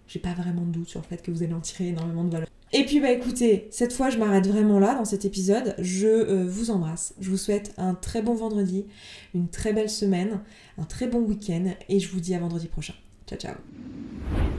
j'ai 0.10 0.20
pas 0.20 0.34
vraiment 0.34 0.64
de 0.64 0.72
doute 0.72 0.90
sur 0.90 1.00
le 1.00 1.06
fait 1.06 1.22
que 1.22 1.32
vous 1.32 1.44
allez 1.44 1.54
en 1.54 1.62
tirer 1.62 1.90
énormément 1.90 2.24
de 2.26 2.32
valeur. 2.32 2.48
Et 2.72 2.86
puis 2.86 3.00
bah 3.00 3.12
écoutez, 3.12 3.68
cette 3.72 3.94
fois 3.94 4.10
je 4.10 4.18
m'arrête 4.18 4.48
vraiment 4.48 4.80
là 4.80 4.96
dans 4.96 5.06
cet 5.06 5.24
épisode. 5.24 5.76
Je 5.80 6.08
euh, 6.08 6.46
vous 6.48 6.72
embrasse. 6.72 7.14
Je 7.20 7.30
vous 7.30 7.38
souhaite 7.38 7.74
un 7.78 7.94
très 7.94 8.22
bon 8.22 8.34
vendredi, 8.34 8.86
une 9.34 9.48
très 9.48 9.72
belle 9.72 9.90
semaine, 9.90 10.42
un 10.78 10.84
très 10.84 11.08
bon 11.08 11.20
week-end 11.20 11.74
et 11.88 12.00
je 12.00 12.10
vous 12.10 12.20
dis 12.20 12.36
à 12.36 12.40
vendredi 12.40 12.68
prochain. 12.68 12.96
Ciao 13.28 13.40
ciao 13.40 14.59